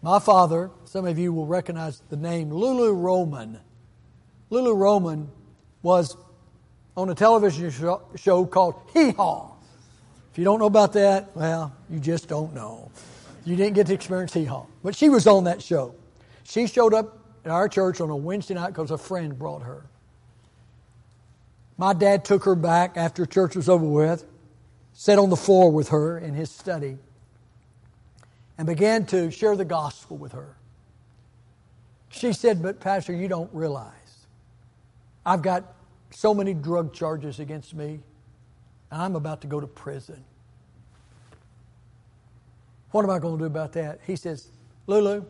[0.01, 3.59] My father, some of you will recognize the name Lulu Roman.
[4.49, 5.29] Lulu Roman
[5.83, 6.17] was
[6.97, 7.69] on a television
[8.15, 9.58] show called Hee Haw.
[10.39, 12.89] You don't know about that, well, you just don't know.
[13.43, 14.67] You didn't get to experience Hee Haw.
[14.81, 15.93] But she was on that show.
[16.45, 19.85] She showed up at our church on a Wednesday night because a friend brought her.
[21.77, 24.23] My dad took her back after church was over with,
[24.93, 26.97] sat on the floor with her in his study,
[28.57, 30.55] and began to share the gospel with her.
[32.07, 34.25] She said, But, Pastor, you don't realize
[35.25, 35.75] I've got
[36.11, 37.99] so many drug charges against me,
[38.89, 40.23] I'm about to go to prison.
[42.91, 43.99] What am I going to do about that?
[44.05, 44.47] He says,
[44.87, 45.23] Lulu,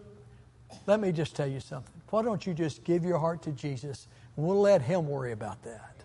[0.86, 1.94] let me just tell you something.
[2.10, 5.62] Why don't you just give your heart to Jesus and we'll let Him worry about
[5.64, 6.04] that?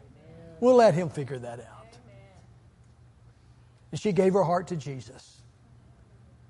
[0.60, 1.96] We'll let Him figure that out.
[3.92, 5.42] And she gave her heart to Jesus.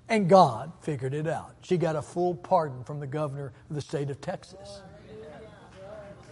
[0.09, 1.55] And God figured it out.
[1.61, 4.81] She got a full pardon from the governor of the state of Texas.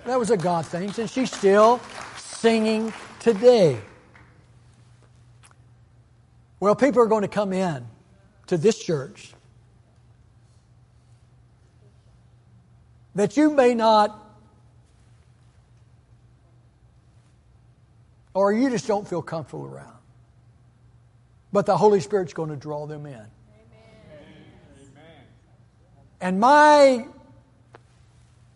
[0.05, 1.79] That was a God thing, and she's still
[2.17, 3.79] singing today.
[6.59, 7.85] Well, people are going to come in
[8.47, 9.33] to this church
[13.15, 14.19] that you may not,
[18.33, 19.93] or you just don't feel comfortable around.
[21.51, 23.13] But the Holy Spirit's going to draw them in.
[23.13, 23.27] Amen.
[26.19, 27.05] And my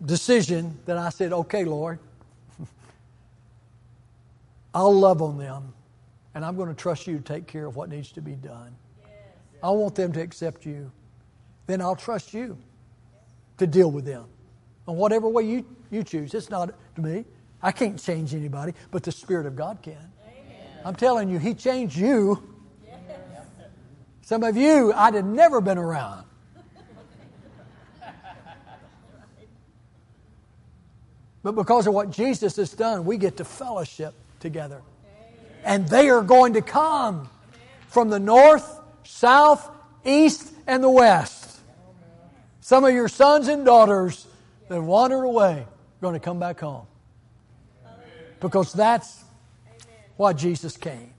[0.04, 2.00] decision that I said, okay, Lord,
[4.74, 5.74] I'll love on them,
[6.34, 8.76] and I'm going to trust you to take care of what needs to be done.
[9.62, 10.92] I want them to accept you.
[11.66, 12.58] Then I'll trust you
[13.58, 14.26] to deal with them
[14.88, 16.34] in whatever way you, you choose.
[16.34, 17.26] It's not to me.
[17.62, 19.94] I can't change anybody, but the Spirit of God can.
[19.94, 20.82] Amen.
[20.86, 22.42] I'm telling you, He changed you.
[22.86, 23.00] Yes.
[24.22, 26.28] Some of you I'd have never been around.
[31.44, 34.82] But because of what Jesus has done, we get to fellowship together.
[35.64, 37.30] And they are going to come
[37.88, 38.77] from the north,
[39.08, 39.70] south,
[40.06, 41.60] east, and the west.
[42.60, 44.28] Some of your sons and daughters
[44.68, 46.86] that wandered away are going to come back home.
[48.40, 49.24] Because that's
[50.18, 51.14] why Jesus came.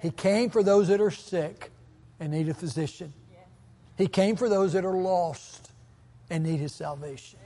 [0.00, 1.70] He came for those that are sick
[2.20, 3.12] and need a physician.
[3.96, 5.72] He came for those that are lost
[6.30, 7.40] and need his salvation.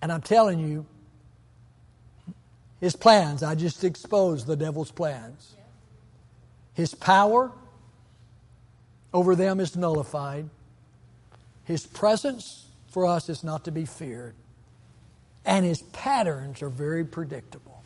[0.00, 0.86] And I'm telling you,
[2.80, 5.54] his plans, I just exposed the devil's plans.
[6.72, 7.52] His power
[9.12, 10.48] over them is nullified.
[11.64, 14.34] His presence for us is not to be feared.
[15.44, 17.82] And his patterns are very predictable.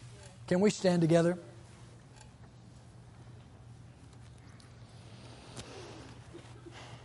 [0.47, 1.39] Can we stand together?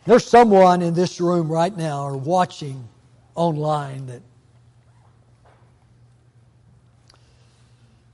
[0.05, 2.88] There's someone in this room right now or watching
[3.36, 4.22] online that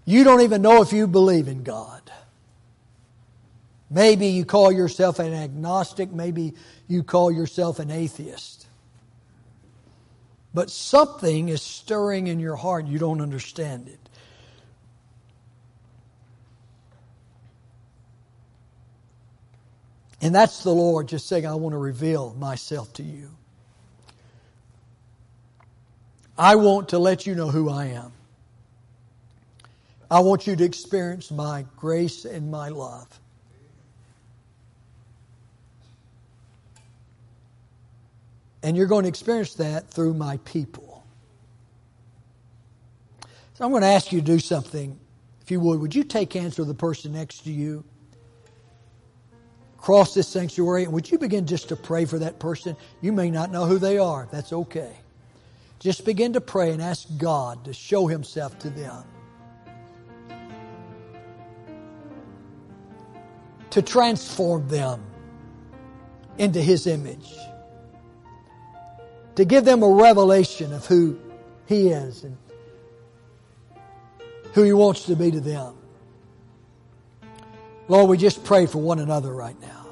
[0.03, 2.01] you don't even know if you believe in God.
[3.89, 6.53] Maybe you call yourself an agnostic, maybe
[6.87, 8.67] you call yourself an atheist.
[10.53, 13.99] But something is stirring in your heart, you don't understand it.
[20.21, 23.29] And that's the Lord just saying, I want to reveal myself to you.
[26.37, 28.11] I want to let you know who I am.
[30.09, 33.07] I want you to experience my grace and my love.
[38.65, 41.05] And you're going to experience that through my people.
[43.53, 44.99] So I'm going to ask you to do something.
[45.43, 47.83] If you would, would you take hands with the person next to you?
[49.77, 52.75] Cross this sanctuary, and would you begin just to pray for that person?
[53.01, 54.27] You may not know who they are.
[54.31, 54.97] That's okay.
[55.77, 59.03] Just begin to pray and ask God to show Himself to them.
[63.75, 65.03] to transform them
[66.37, 67.35] into His image.
[69.35, 71.19] To give them a revelation of who
[71.65, 72.37] He is and
[74.53, 75.75] who He wants to be to them.
[77.87, 79.85] Lord, we just pray for one another right now.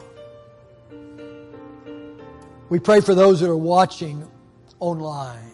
[2.69, 4.27] We pray for those that are watching
[4.79, 5.51] online.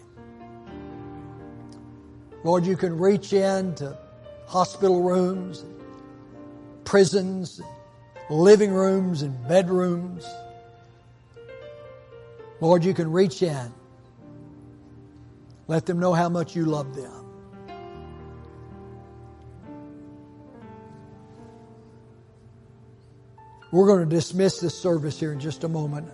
[2.44, 3.98] Lord, you can reach into
[4.46, 5.64] hospital rooms,
[6.84, 7.60] prisons,
[8.30, 10.24] living rooms and bedrooms.
[12.60, 13.72] Lord, you can reach in.
[15.70, 17.24] Let them know how much you love them.
[23.70, 26.10] We're going to dismiss this service here in just a moment.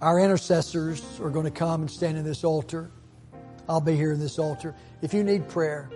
[0.00, 2.90] Our intercessors are going to come and stand in this altar.
[3.68, 4.74] I'll be here in this altar.
[5.02, 5.88] If you need prayer,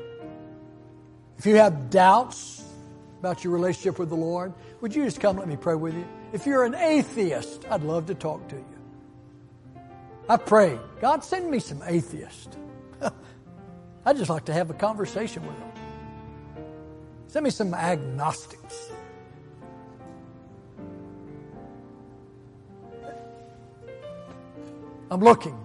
[1.37, 2.65] if you have doubts
[3.19, 6.07] about your relationship with the Lord, would you just come let me pray with you?
[6.33, 8.70] If you're an atheist, I'd love to talk to you.
[10.31, 12.57] I pray, God, send me some atheists.
[14.07, 15.73] I'd just like to have a conversation with them.
[17.27, 18.93] Send me some agnostics.
[25.11, 25.59] I'm looking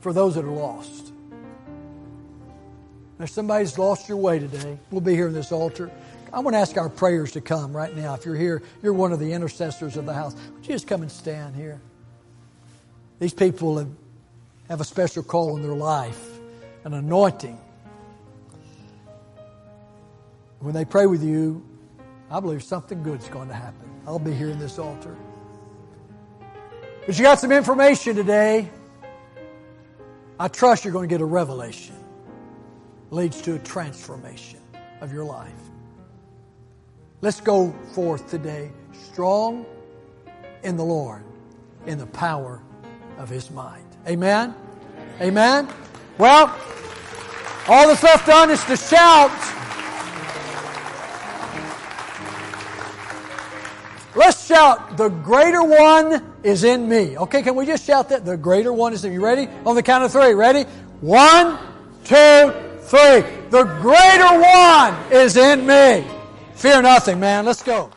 [0.00, 1.12] for those that are lost.
[3.20, 5.88] If somebody's lost your way today, we'll be here in this altar.
[6.32, 8.14] I want to ask our prayers to come right now.
[8.14, 10.34] If you're here, you're one of the intercessors of the house.
[10.56, 11.80] Would you just come and stand here?
[13.18, 13.90] These people have,
[14.68, 16.38] have a special call in their life,
[16.84, 17.58] an anointing.
[20.60, 21.64] When they pray with you,
[22.30, 23.88] I believe something good's going to happen.
[24.06, 25.16] I'll be here in this altar.
[27.06, 28.70] But you got some information today.
[30.38, 31.96] I trust you're going to get a revelation.
[33.10, 34.60] Leads to a transformation
[35.00, 35.50] of your life.
[37.20, 39.66] Let's go forth today strong
[40.62, 41.24] in the Lord,
[41.86, 42.62] in the power
[43.18, 43.84] of His mind.
[44.06, 44.54] Amen?
[45.20, 45.68] Amen?
[46.16, 46.56] Well,
[47.68, 49.30] all that's left done is to shout.
[54.14, 57.16] Let's shout, the greater one is in me.
[57.18, 58.24] Okay, can we just shout that?
[58.24, 59.12] The greater one is in.
[59.12, 59.48] You ready?
[59.64, 60.34] On the count of three.
[60.34, 60.64] Ready?
[61.00, 61.58] One,
[62.04, 63.22] two, three.
[63.50, 66.04] The greater one is in me.
[66.54, 67.44] Fear nothing, man.
[67.44, 67.90] Let's go.